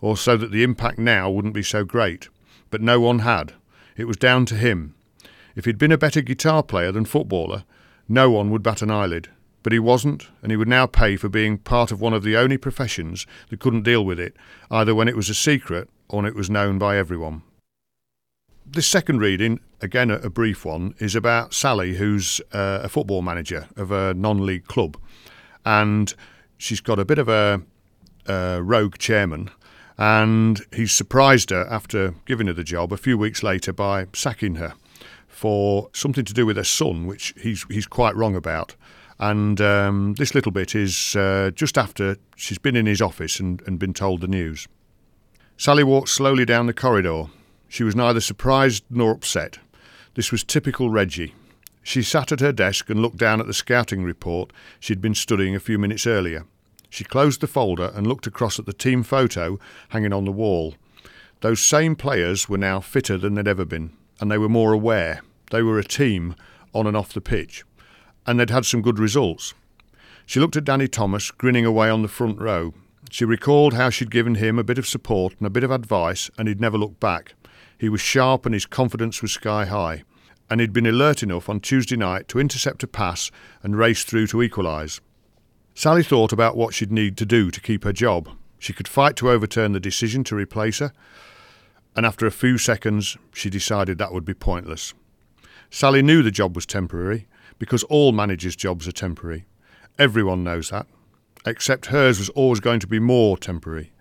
[0.00, 2.28] or so that the impact now wouldn't be so great.
[2.70, 3.54] But no one had.
[3.96, 4.94] It was down to him.
[5.56, 7.64] If he'd been a better guitar player than footballer,
[8.10, 9.28] no one would bat an eyelid.
[9.62, 12.36] But he wasn't, and he would now pay for being part of one of the
[12.36, 14.34] only professions that couldn't deal with it,
[14.70, 17.42] either when it was a secret or when it was known by everyone.
[18.66, 23.68] This second reading, again a, brief one, is about Sally, who's uh, a football manager
[23.76, 24.96] of a non league club.
[25.64, 26.12] And
[26.56, 27.62] she's got a bit of a,
[28.26, 29.50] a rogue chairman,
[29.98, 34.54] and he's surprised her after giving her the job a few weeks later by sacking
[34.56, 34.74] her
[35.40, 38.76] for something to do with her son, which he's he's quite wrong about.
[39.18, 43.62] And um, this little bit is uh, just after she's been in his office and,
[43.66, 44.68] and been told the news.
[45.56, 47.24] Sally walked slowly down the corridor.
[47.68, 49.58] She was neither surprised nor upset.
[50.14, 51.34] This was typical Reggie.
[51.82, 55.56] She sat at her desk and looked down at the scouting report she'd been studying
[55.56, 56.44] a few minutes earlier.
[56.90, 60.74] She closed the folder and looked across at the team photo hanging on the wall.
[61.40, 65.22] Those same players were now fitter than they'd ever been, and they were more aware.
[65.50, 66.34] They were a team
[66.72, 67.64] on and off the pitch
[68.26, 69.54] and they'd had some good results.
[70.26, 72.74] She looked at Danny Thomas grinning away on the front row.
[73.10, 76.30] She recalled how she'd given him a bit of support and a bit of advice,
[76.38, 77.34] and he'd never looked back.
[77.76, 80.04] He was sharp and his confidence was sky high,
[80.48, 83.30] and he'd been alert enough on Tuesday night to intercept a pass
[83.62, 85.00] and race through to equalise.
[85.74, 88.28] Sally thought about what she'd need to do to keep her job.
[88.58, 90.92] She could fight to overturn the decision to replace her,
[91.96, 94.94] and after a few seconds, she decided that would be pointless.
[95.70, 99.46] Sally knew the job was temporary, because all managers' jobs are temporary.
[99.98, 100.86] Everyone knows that.
[101.46, 103.92] Except hers was always going to be more temporary.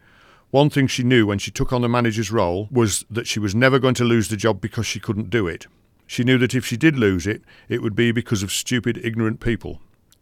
[0.50, 3.54] One thing she knew when she took on the manager's role was that she was
[3.54, 5.68] never going to lose the job because she couldn't do it.
[6.08, 9.40] She knew that if she did lose it, it would be because of stupid, ignorant
[9.40, 9.80] people.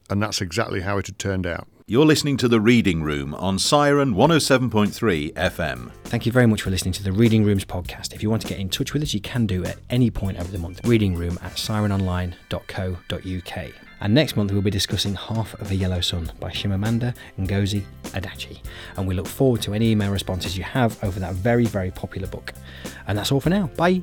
[0.10, 1.68] And that's exactly how it had turned out.
[1.90, 5.90] You're listening to The Reading Room on Siren 107.3 FM.
[6.04, 8.14] Thank you very much for listening to the Reading Rooms podcast.
[8.14, 10.38] If you want to get in touch with us, you can do at any point
[10.38, 10.86] over the month.
[10.86, 13.72] Reading Room at sirenonline.co.uk.
[14.02, 18.60] And next month we'll be discussing Half of a Yellow Sun by Chimamanda Ngozi Adichie.
[18.98, 22.28] And we look forward to any email responses you have over that very, very popular
[22.28, 22.52] book.
[23.08, 23.68] And that's all for now.
[23.78, 24.02] Bye.